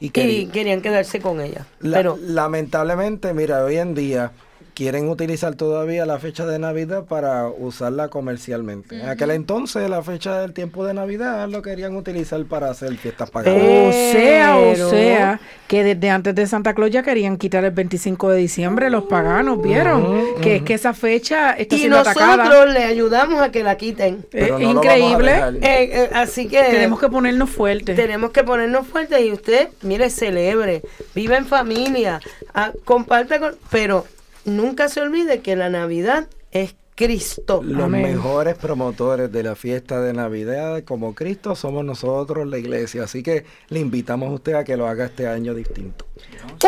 [0.00, 1.66] y, querían quedarse con ella.
[1.82, 4.32] pero lamentablemente, mira, hoy en día
[4.78, 8.94] quieren utilizar todavía la fecha de Navidad para usarla comercialmente.
[8.94, 13.28] En aquel entonces la fecha del tiempo de Navidad lo querían utilizar para hacer fiestas
[13.28, 13.60] paganas.
[13.60, 18.30] O sea, o sea, que desde antes de Santa Claus ya querían quitar el 25
[18.30, 20.36] de diciembre los paganos, ¿vieron?
[20.40, 24.26] Que es que esa fecha está y nosotros le ayudamos a que la quiten.
[24.30, 25.32] Es increíble.
[25.60, 27.96] Eh, eh, así que tenemos que ponernos fuertes.
[27.96, 30.82] Tenemos que ponernos fuertes y usted, mire, celebre,
[31.16, 32.20] vive en familia,
[32.54, 34.06] ah, comparte con, pero
[34.44, 37.62] nunca se olvide que la Navidad es Cristo.
[37.64, 43.04] Los mejores promotores de la fiesta de Navidad como Cristo somos nosotros, la iglesia.
[43.04, 46.06] Así que le invitamos a usted a que lo haga este año distinto.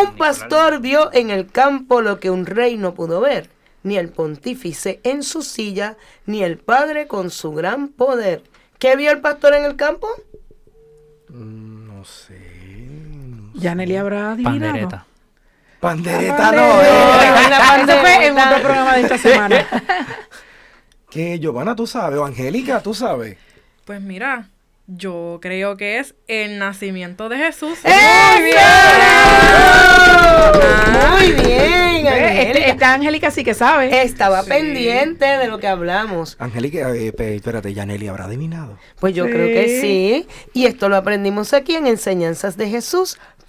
[0.01, 3.51] Un pastor vio en el campo lo que un rey no pudo ver,
[3.83, 5.97] ni el pontífice en su silla,
[6.27, 8.45] ni el padre con su gran poder.
[8.79, 10.07] ¿Qué vio el pastor en el campo?
[11.29, 12.39] Mm, no sé.
[13.55, 14.61] Ya Nelly habrá adivinado.
[14.61, 15.10] Pandereta
[15.83, 17.23] no, eh.
[17.83, 19.67] Eso fue en otro programa de esta semana.
[21.11, 22.19] ¿Qué, Giovanna, tú sabes?
[22.19, 23.37] O Angélica, tú sabes.
[23.85, 24.49] Pues mira,
[24.87, 27.79] yo creo que es el nacimiento de Jesús.
[27.83, 28.55] ¡Muy bien!
[30.93, 32.67] Muy bien, este, Angélica.
[32.67, 34.03] Esta Angélica sí que sabe.
[34.03, 36.37] Estaba pendiente de lo que hablamos.
[36.39, 38.79] Angélica, eh, espérate, Yaneli habrá adivinado.
[39.01, 40.29] Pues yo creo que sí.
[40.53, 43.19] Y esto lo aprendimos aquí en Enseñanzas de Jesús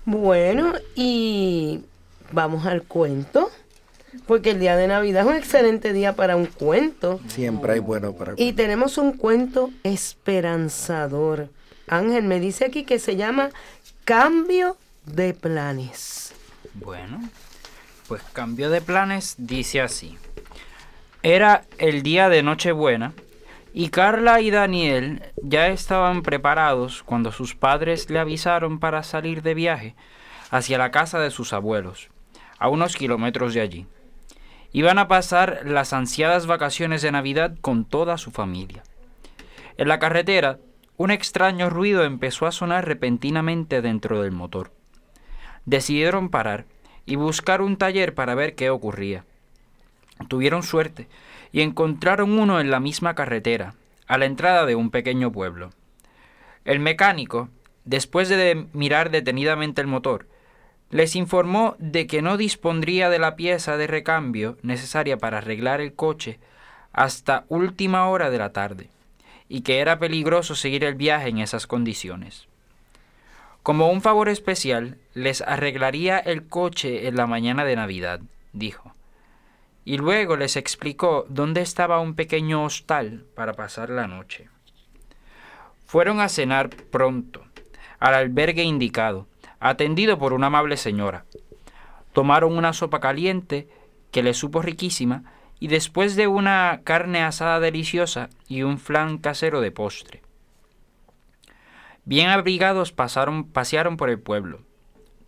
[0.05, 1.81] Bueno, y
[2.31, 3.51] vamos al cuento.
[4.25, 7.19] Porque el día de Navidad es un excelente día para un cuento.
[7.27, 11.49] Siempre hay bueno para Y tenemos un cuento esperanzador.
[11.87, 13.49] Ángel me dice aquí que se llama
[14.05, 16.33] Cambio de planes.
[16.73, 17.19] Bueno,
[18.07, 20.17] pues cambio de planes dice así.
[21.21, 23.13] Era el día de Nochebuena
[23.73, 29.53] y Carla y Daniel ya estaban preparados cuando sus padres le avisaron para salir de
[29.53, 29.95] viaje
[30.49, 32.09] hacia la casa de sus abuelos,
[32.59, 33.87] a unos kilómetros de allí.
[34.71, 38.83] Iban a pasar las ansiadas vacaciones de Navidad con toda su familia.
[39.77, 40.59] En la carretera,
[40.97, 44.71] un extraño ruido empezó a sonar repentinamente dentro del motor.
[45.65, 46.65] Decidieron parar
[47.05, 49.23] y buscar un taller para ver qué ocurría.
[50.27, 51.07] Tuvieron suerte
[51.57, 53.73] y encontraron uno en la misma carretera,
[54.05, 55.71] a la entrada de un pequeño pueblo.
[56.65, 57.49] El mecánico,
[57.83, 60.27] después de mirar detenidamente el motor,
[60.91, 65.95] les informó de que no dispondría de la pieza de recambio necesaria para arreglar el
[65.95, 66.37] coche
[66.93, 68.91] hasta última hora de la tarde,
[69.49, 72.47] y que era peligroso seguir el viaje en esas condiciones.
[73.63, 78.19] Como un favor especial, les arreglaría el coche en la mañana de Navidad,
[78.53, 78.93] dijo.
[79.87, 84.49] Y luego les explicó dónde estaba un pequeño hostal para pasar la noche.
[85.85, 87.45] Fueron a cenar pronto,
[87.97, 89.27] al albergue indicado,
[89.61, 91.23] atendido por una amable señora.
[92.11, 93.69] Tomaron una sopa caliente
[94.11, 95.23] que les supo riquísima
[95.57, 100.21] y después de una carne asada deliciosa y un flan casero de postre.
[102.03, 104.59] Bien abrigados pasaron, pasearon por el pueblo.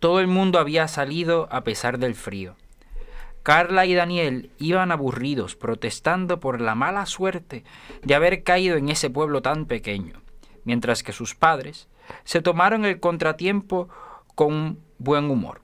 [0.00, 2.56] Todo el mundo había salido a pesar del frío.
[3.42, 7.64] Carla y Daniel iban aburridos, protestando por la mala suerte
[8.02, 10.20] de haber caído en ese pueblo tan pequeño,
[10.64, 11.88] mientras que sus padres
[12.24, 13.88] se tomaron el contratiempo
[14.34, 15.62] con buen humor.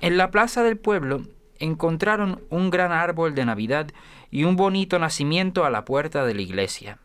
[0.00, 1.22] En la plaza del pueblo
[1.58, 3.88] encontraron un gran árbol de Navidad
[4.30, 6.98] y un bonito nacimiento a la puerta de la iglesia.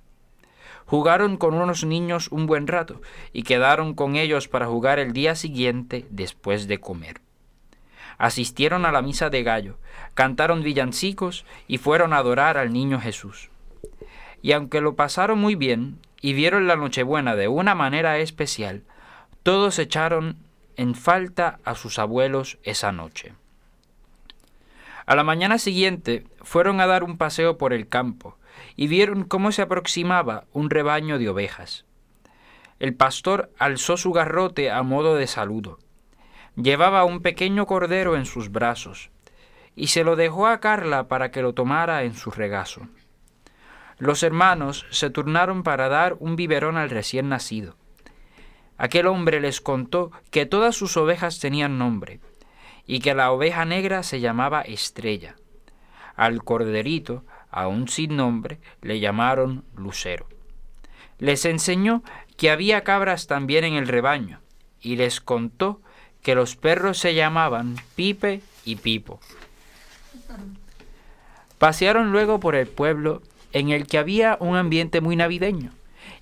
[0.85, 3.01] Jugaron con unos niños un buen rato
[3.31, 7.21] y quedaron con ellos para jugar el día siguiente después de comer.
[8.19, 9.77] Asistieron a la misa de gallo,
[10.13, 13.49] cantaron villancicos y fueron a adorar al niño Jesús.
[14.41, 18.83] Y aunque lo pasaron muy bien y vieron la Nochebuena de una manera especial,
[19.41, 20.37] todos echaron
[20.75, 23.33] en falta a sus abuelos esa noche.
[25.05, 28.37] A la mañana siguiente fueron a dar un paseo por el campo
[28.75, 31.85] y vieron cómo se aproximaba un rebaño de ovejas.
[32.79, 35.79] El pastor alzó su garrote a modo de saludo.
[36.61, 39.11] Llevaba un pequeño cordero en sus brazos
[39.77, 42.89] y se lo dejó a Carla para que lo tomara en su regazo.
[43.97, 47.77] Los hermanos se turnaron para dar un biberón al recién nacido.
[48.77, 52.19] Aquel hombre les contó que todas sus ovejas tenían nombre
[52.85, 55.37] y que la oveja negra se llamaba Estrella.
[56.17, 60.27] Al corderito, aún sin nombre, le llamaron Lucero.
[61.19, 62.03] Les enseñó
[62.35, 64.41] que había cabras también en el rebaño
[64.81, 65.81] y les contó
[66.21, 69.19] que los perros se llamaban Pipe y Pipo.
[71.57, 75.71] Pasearon luego por el pueblo en el que había un ambiente muy navideño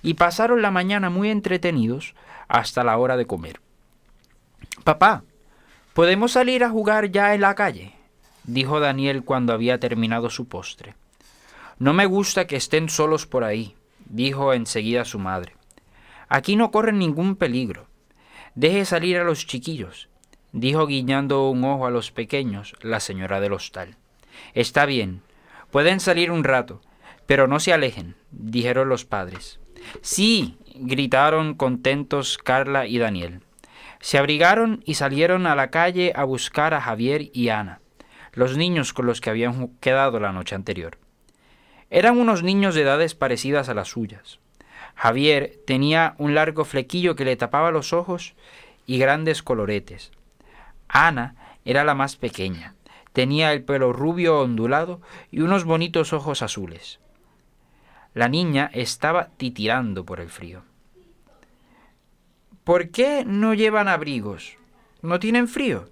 [0.02, 2.14] y pasaron la mañana muy entretenidos
[2.48, 3.60] hasta la hora de comer.
[4.84, 5.22] Papá,
[5.98, 7.92] ¿Podemos salir a jugar ya en la calle?
[8.44, 10.94] dijo Daniel cuando había terminado su postre.
[11.80, 13.74] No me gusta que estén solos por ahí,
[14.04, 15.56] dijo enseguida su madre.
[16.28, 17.87] Aquí no corren ningún peligro.
[18.54, 20.08] Deje salir a los chiquillos,
[20.52, 23.96] dijo guiñando un ojo a los pequeños la señora del hostal.
[24.54, 25.22] Está bien,
[25.70, 26.80] pueden salir un rato,
[27.26, 29.60] pero no se alejen, dijeron los padres.
[30.00, 33.42] Sí, gritaron contentos Carla y Daniel.
[34.00, 37.80] Se abrigaron y salieron a la calle a buscar a Javier y Ana,
[38.32, 40.98] los niños con los que habían quedado la noche anterior.
[41.90, 44.40] Eran unos niños de edades parecidas a las suyas.
[44.98, 48.34] Javier tenía un largo flequillo que le tapaba los ojos
[48.84, 50.10] y grandes coloretes.
[50.88, 52.74] Ana era la más pequeña.
[53.12, 56.98] Tenía el pelo rubio ondulado y unos bonitos ojos azules.
[58.12, 60.64] La niña estaba titirando por el frío.
[62.64, 64.56] ¿Por qué no llevan abrigos?
[65.00, 65.90] ¿No tienen frío?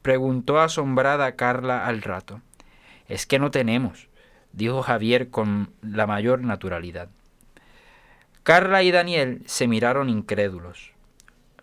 [0.00, 2.40] preguntó asombrada Carla al rato.
[3.06, 4.08] Es que no tenemos,
[4.54, 7.10] dijo Javier con la mayor naturalidad.
[8.50, 10.90] Carla y Daniel se miraron incrédulos.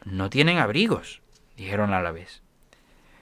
[0.06, 1.22] No tienen abrigos,
[1.58, 2.42] dijeron a la vez.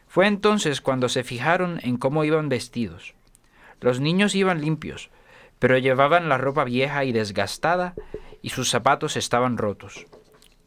[0.07, 3.15] Fue entonces cuando se fijaron en cómo iban vestidos.
[3.81, 5.09] Los niños iban limpios,
[5.57, 7.95] pero llevaban la ropa vieja y desgastada
[8.43, 10.05] y sus zapatos estaban rotos.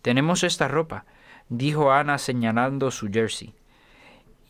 [0.03, 1.05] Tenemos esta ropa,
[1.49, 3.55] dijo Ana señalando su jersey,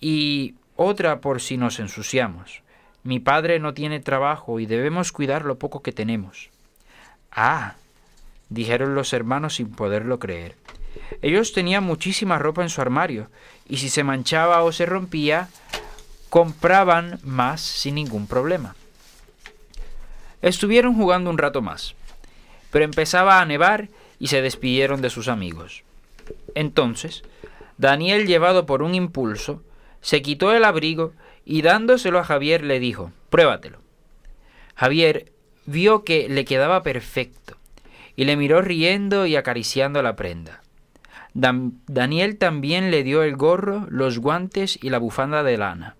[0.01, 2.63] y otra por si nos ensuciamos.
[3.03, 6.49] Mi padre no tiene trabajo y debemos cuidar lo poco que tenemos.
[7.31, 7.75] Ah,
[8.49, 10.57] dijeron los hermanos sin poderlo creer.
[11.23, 13.29] Ellos tenían muchísima ropa en su armario,
[13.69, 15.49] y si se manchaba o se rompía,
[16.29, 18.75] compraban más sin ningún problema.
[20.43, 21.95] Estuvieron jugando un rato más,
[22.71, 23.89] pero empezaba a nevar
[24.19, 25.83] y se despidieron de sus amigos.
[26.55, 27.23] Entonces,
[27.77, 29.63] Daniel, llevado por un impulso,
[30.01, 31.13] se quitó el abrigo
[31.45, 33.79] y dándoselo a Javier le dijo, pruébatelo.
[34.75, 35.33] Javier
[35.67, 37.58] vio que le quedaba perfecto
[38.19, 40.61] y le miró riendo y acariciando la prenda.
[41.35, 45.95] Daniel también le dio el gorro, los guantes y la bufanda de lana.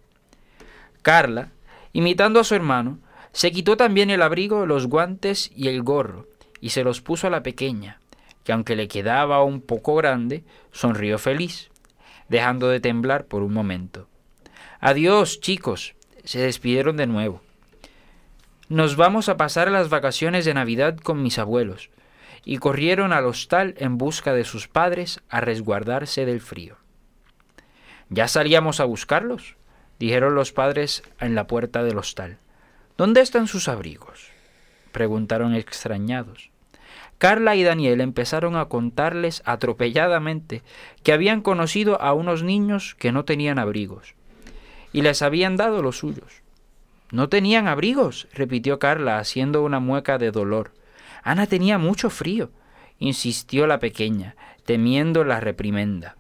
[1.03, 1.53] Carla,
[1.93, 2.99] imitando a su hermano,
[3.31, 6.27] se quitó también el abrigo, los guantes y el gorro,
[6.61, 8.01] y se los puso a la pequeña,
[8.43, 10.43] que aunque le quedaba un poco grande,
[10.73, 11.71] sonrió feliz,
[12.29, 14.09] dejando de temblar por un momento.
[14.81, 15.95] Adiós, chicos,
[16.25, 17.43] se despidieron de nuevo.
[18.69, 21.91] Nos vamos a pasar las vacaciones de Navidad con mis abuelos,
[22.45, 26.77] y corrieron al hostal en busca de sus padres a resguardarse del frío.
[28.09, 29.57] ¿Ya salíamos a buscarlos?
[29.99, 32.39] dijeron los padres en la puerta del hostal.
[32.97, 34.31] ¿Dónde están sus abrigos?
[34.93, 36.51] preguntaron extrañados.
[37.19, 40.63] Carla y Daniel empezaron a contarles atropelladamente
[41.03, 44.15] que habían conocido a unos niños que no tenían abrigos,
[44.93, 46.43] y les habían dado los suyos.
[47.11, 50.73] No tenían abrigos, repitió Carla, haciendo una mueca de dolor.
[51.23, 52.51] Ana tenía mucho frío,
[52.99, 56.17] insistió la pequeña, temiendo la reprimenda.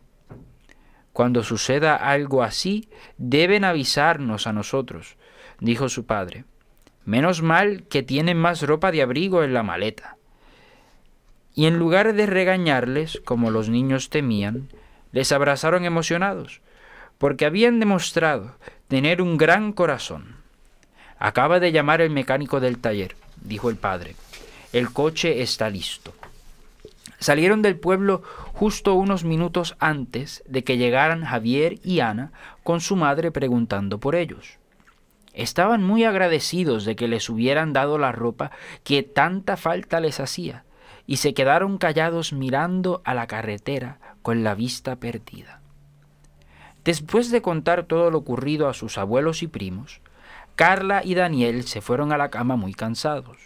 [1.12, 5.16] Cuando suceda algo así, deben avisarnos a nosotros,
[5.60, 6.44] dijo su padre.
[7.04, 10.16] Menos mal que tienen más ropa de abrigo en la maleta.
[11.54, 14.68] Y en lugar de regañarles, como los niños temían,
[15.10, 16.60] les abrazaron emocionados,
[17.18, 18.54] porque habían demostrado
[18.86, 20.36] tener un gran corazón.
[21.18, 24.14] Acaba de llamar el mecánico del taller, dijo el padre.
[24.72, 26.12] El coche está listo.
[27.18, 32.32] Salieron del pueblo justo unos minutos antes de que llegaran Javier y Ana
[32.64, 34.58] con su madre preguntando por ellos.
[35.32, 38.50] Estaban muy agradecidos de que les hubieran dado la ropa
[38.84, 40.64] que tanta falta les hacía,
[41.06, 45.62] y se quedaron callados mirando a la carretera con la vista perdida.
[46.84, 50.02] Después de contar todo lo ocurrido a sus abuelos y primos,
[50.56, 53.38] Carla y Daniel se fueron a la cama muy cansados.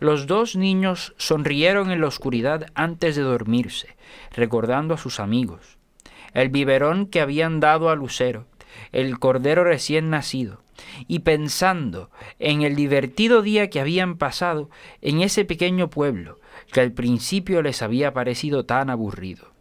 [0.00, 3.96] Los dos niños sonrieron en la oscuridad antes de dormirse,
[4.34, 5.76] recordando a sus amigos,
[6.34, 8.46] el biberón que habían dado a Lucero,
[8.92, 10.62] el cordero recién nacido,
[11.08, 14.70] y pensando en el divertido día que habían pasado
[15.02, 16.38] en ese pequeño pueblo
[16.72, 19.52] que al principio les había parecido tan aburrido.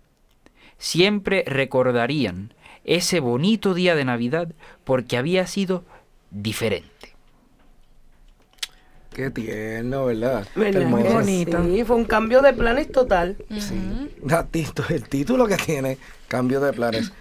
[0.78, 5.84] Siempre recordarían ese bonito día de Navidad porque había sido
[6.30, 6.97] diferente.
[9.18, 10.47] Qué tierno, ¿verdad?
[10.55, 11.63] ¿Verdad que bonito.
[11.63, 13.36] Sí, fue un cambio de planes total.
[13.49, 14.11] Sí.
[14.22, 15.97] Gatito, El título que tiene,
[16.28, 17.11] Cambio de Planes.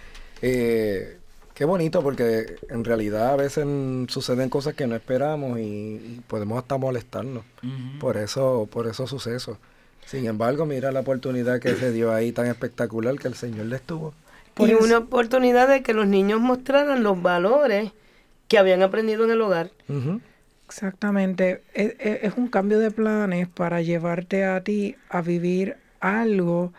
[0.43, 1.17] Eh,
[1.55, 3.65] qué bonito porque en realidad a veces
[4.09, 7.43] suceden cosas que no esperamos y, podemos hasta molestarnos
[7.99, 9.57] por eso, por esos sucesos.
[10.05, 13.81] Sin embargo, mira la oportunidad que se dio ahí tan espectacular que el Señor les
[13.81, 14.13] tuvo.
[14.59, 17.91] y una oportunidad de que los niños mostraran los valores
[18.47, 19.71] que habían aprendido en el hogar.
[19.89, 20.21] Ujú.
[20.67, 21.63] Exactamente.
[21.73, 26.73] Es, es- es un cambio de planes para llevarte a ti a vivir algo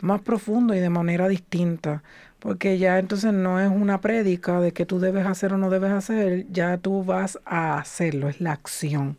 [0.00, 2.02] más profundo y de manera distinta.
[2.38, 5.92] Porque ya entonces no es una prédica de que tú debes hacer o no debes
[5.92, 9.16] hacer, ya tú vas a hacerlo, es la acción.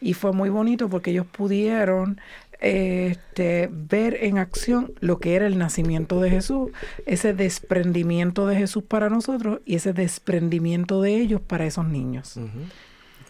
[0.00, 2.20] Y fue muy bonito porque ellos pudieron
[2.60, 6.70] este, ver en acción lo que era el nacimiento de Jesús,
[7.06, 12.36] ese desprendimiento de Jesús para nosotros y ese desprendimiento de ellos para esos niños.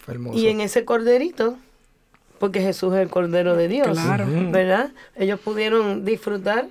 [0.05, 0.37] Fue hermoso.
[0.39, 1.57] Y en ese corderito,
[2.39, 4.25] porque Jesús es el Cordero de Dios, Claro.
[4.51, 4.91] ¿verdad?
[5.15, 6.67] Ellos pudieron disfrutar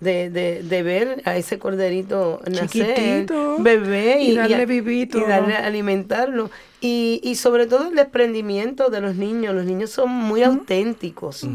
[0.00, 3.26] de, de, de ver a ese corderito nacer,
[3.60, 5.18] bebé y, y darle vivito.
[5.18, 6.50] y darle alimentarlo.
[6.82, 9.54] Y, y sobre todo el desprendimiento de los niños.
[9.54, 11.46] Los niños son muy auténticos.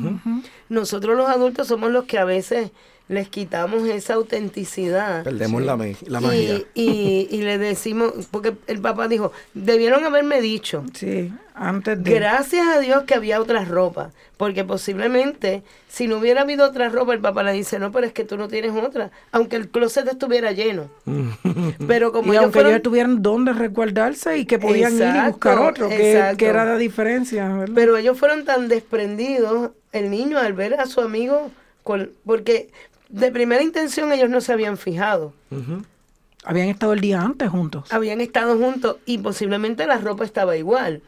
[0.69, 2.71] Nosotros los adultos somos los que a veces
[3.11, 5.23] les quitamos esa autenticidad.
[5.23, 6.61] Perdemos la, la Y- magia.
[6.73, 12.13] Y, y le decimos, porque el papá dijo, debieron haberme dicho, Sí, antes de...
[12.13, 17.13] Gracias a Dios que había otra ropa, porque posiblemente si no hubiera habido otra ropa,
[17.13, 20.07] el papá le dice, no, pero es que tú no tienes otra, aunque el closet
[20.07, 20.89] estuviera lleno.
[21.87, 25.27] Pero como y ellos aunque fueron- ellos tuvieran dónde resguardarse y que podían ir y
[25.27, 27.75] buscar otro, que, que era la diferencia, ¿verdad?
[27.75, 31.51] pero ellos fueron tan desprendidos, el niño al ver a su amigo,
[31.83, 32.69] con- porque
[33.11, 35.33] de primera intención ellos no se habían fijado.
[36.43, 37.91] Habían estado el día antes juntos.
[37.93, 41.01] habían estado juntos y posiblemente la ropa estaba igual.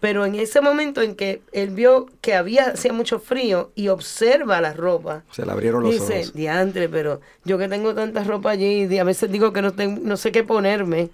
[0.00, 4.60] Pero en ese momento en que él vio que había hacía mucho frío y observa
[4.60, 6.34] la ropa, Se le abrieron los Dice, ojos.
[6.34, 10.00] diantre, pero yo que tengo tanta ropa allí, y a veces digo que no, tengo,
[10.00, 11.10] no sé qué ponerme.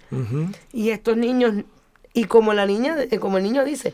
[0.71, 1.63] Y estos niños,
[2.13, 3.91] y como la niña, eh, como el niño dice,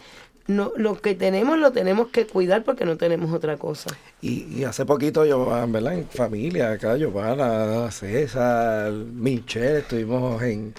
[0.56, 3.90] no, lo que tenemos lo tenemos que cuidar porque no tenemos otra cosa.
[4.22, 5.94] Y, y hace poquito yo, ah, ¿verdad?
[5.94, 10.74] En familia, acá, Giovanna, César, Michelle, estuvimos en,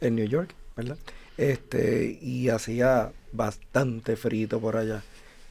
[0.00, 0.96] en New York, ¿verdad?
[1.36, 5.02] Este, y hacía bastante frito por allá.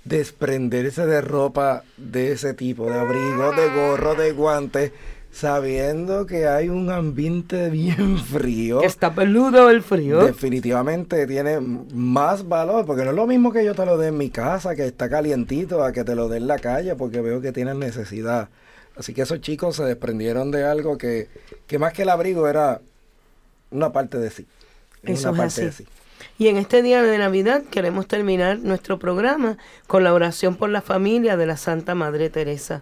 [0.04, 4.92] Desprenderse de ropa de ese tipo, de abrigo, de gorro, de guantes,
[5.38, 8.80] sabiendo que hay un ambiente bien frío.
[8.80, 10.24] Que está peludo el frío.
[10.24, 14.18] Definitivamente tiene más valor, porque no es lo mismo que yo te lo dé en
[14.18, 17.40] mi casa, que está calientito, a que te lo dé en la calle, porque veo
[17.40, 18.50] que tienen necesidad.
[18.96, 21.28] Así que esos chicos se desprendieron de algo que,
[21.68, 22.82] que más que el abrigo era
[23.70, 24.48] una parte de sí.
[25.04, 25.86] Eso una es parte de sí.
[26.40, 30.82] Y en este día de Navidad queremos terminar nuestro programa con la oración por la
[30.82, 32.82] familia de la Santa Madre Teresa.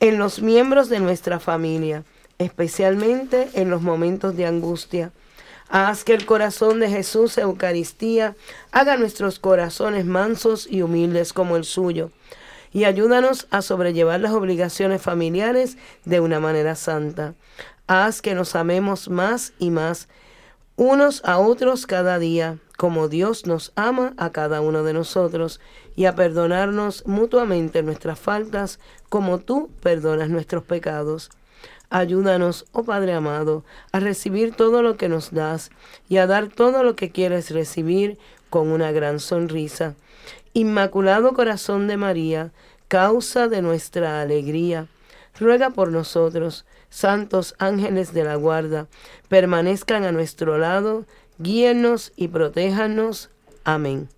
[0.00, 2.04] en los miembros de nuestra familia,
[2.38, 5.12] especialmente en los momentos de angustia.
[5.68, 8.36] Haz que el corazón de Jesús, Eucaristía,
[8.70, 12.10] haga nuestros corazones mansos y humildes como el suyo.
[12.72, 17.34] Y ayúdanos a sobrellevar las obligaciones familiares de una manera santa.
[17.86, 20.08] Haz que nos amemos más y más
[20.76, 25.60] unos a otros cada día, como Dios nos ama a cada uno de nosotros,
[25.96, 31.30] y a perdonarnos mutuamente nuestras faltas, como tú perdonas nuestros pecados.
[31.88, 35.70] Ayúdanos, oh Padre amado, a recibir todo lo que nos das
[36.08, 38.18] y a dar todo lo que quieres recibir
[38.50, 39.94] con una gran sonrisa.
[40.52, 42.50] Inmaculado Corazón de María,
[42.88, 44.88] causa de nuestra alegría,
[45.38, 48.86] ruega por nosotros, santos ángeles de la guarda,
[49.28, 51.04] permanezcan a nuestro lado,
[51.38, 53.30] guíennos y protéjanos.
[53.64, 54.08] Amén.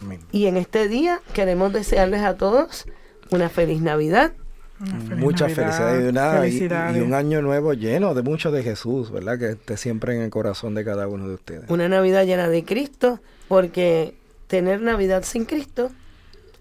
[0.00, 0.20] Amén.
[0.32, 2.86] Y en este día queremos desearles a todos
[3.30, 4.32] una feliz Navidad.
[4.80, 6.96] Una feliz Muchas Navidad, felicidades y, una- felicidades.
[6.96, 9.38] y un año nuevo lleno de mucho de Jesús, ¿verdad?
[9.38, 11.70] Que esté siempre en el corazón de cada uno de ustedes.
[11.70, 14.14] Una Navidad llena de Cristo, porque
[14.48, 15.90] tener Navidad sin Cristo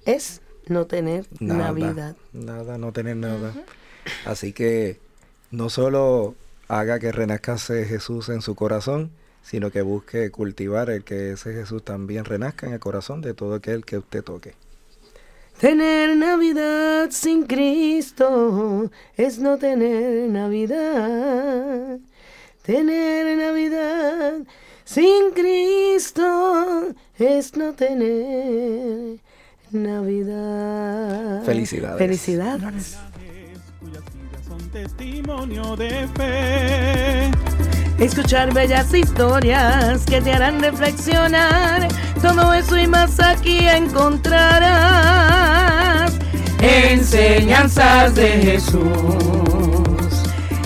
[0.06, 2.16] es no tener Nada, Navidad.
[2.32, 3.52] Nada, no tener nada.
[4.26, 5.00] Así que
[5.52, 6.36] no solo
[6.68, 9.12] haga que renazca ese Jesús en su corazón,
[9.44, 13.56] sino que busque cultivar el que ese Jesús también renazca en el corazón de todo
[13.56, 14.56] aquel que usted toque.
[15.60, 22.00] Tener Navidad sin Cristo es no tener Navidad.
[22.64, 24.40] Tener Navidad
[24.84, 29.20] sin Cristo es no tener
[29.72, 31.44] Navidad.
[31.44, 31.98] Felicidades.
[31.98, 32.98] Felicidades.
[33.80, 37.73] cuyas vidas son testimonio de fe.
[38.00, 41.88] Escuchar bellas historias que te harán reflexionar.
[42.22, 44.94] Todo eso y más aquí encontrarás.
[46.62, 48.84] Enseñanzas de Jesús.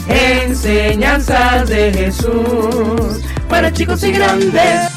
[0.10, 4.97] Enseñanzas de Jesús para chicos y grandes.